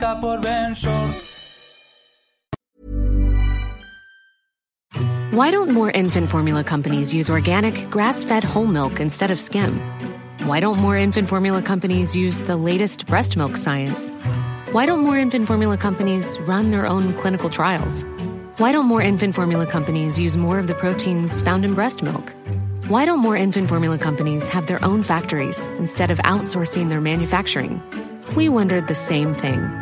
por 0.00 0.40
Ben 0.40 0.74
Shorts. 0.74 1.32
Why 5.32 5.50
don't 5.50 5.70
more 5.70 5.90
infant 5.90 6.28
formula 6.28 6.62
companies 6.62 7.14
use 7.14 7.30
organic, 7.30 7.88
grass 7.88 8.22
fed 8.22 8.44
whole 8.44 8.66
milk 8.66 9.00
instead 9.00 9.30
of 9.30 9.40
skim? 9.40 9.80
Why 10.44 10.60
don't 10.60 10.78
more 10.78 10.96
infant 10.96 11.30
formula 11.30 11.62
companies 11.62 12.14
use 12.14 12.40
the 12.40 12.56
latest 12.56 13.06
breast 13.06 13.36
milk 13.36 13.56
science? 13.56 14.10
Why 14.72 14.84
don't 14.84 15.00
more 15.00 15.16
infant 15.16 15.46
formula 15.46 15.78
companies 15.78 16.38
run 16.40 16.70
their 16.70 16.86
own 16.86 17.14
clinical 17.14 17.48
trials? 17.48 18.04
Why 18.58 18.72
don't 18.72 18.84
more 18.84 19.00
infant 19.00 19.34
formula 19.34 19.66
companies 19.66 20.20
use 20.20 20.36
more 20.36 20.58
of 20.58 20.66
the 20.66 20.74
proteins 20.74 21.40
found 21.40 21.64
in 21.64 21.74
breast 21.74 22.02
milk? 22.02 22.34
Why 22.88 23.06
don't 23.06 23.20
more 23.20 23.36
infant 23.36 23.70
formula 23.70 23.96
companies 23.96 24.46
have 24.50 24.66
their 24.66 24.84
own 24.84 25.02
factories 25.02 25.66
instead 25.78 26.10
of 26.10 26.18
outsourcing 26.18 26.90
their 26.90 27.00
manufacturing? 27.00 27.82
We 28.36 28.50
wondered 28.50 28.88
the 28.88 28.94
same 28.94 29.32
thing. 29.32 29.81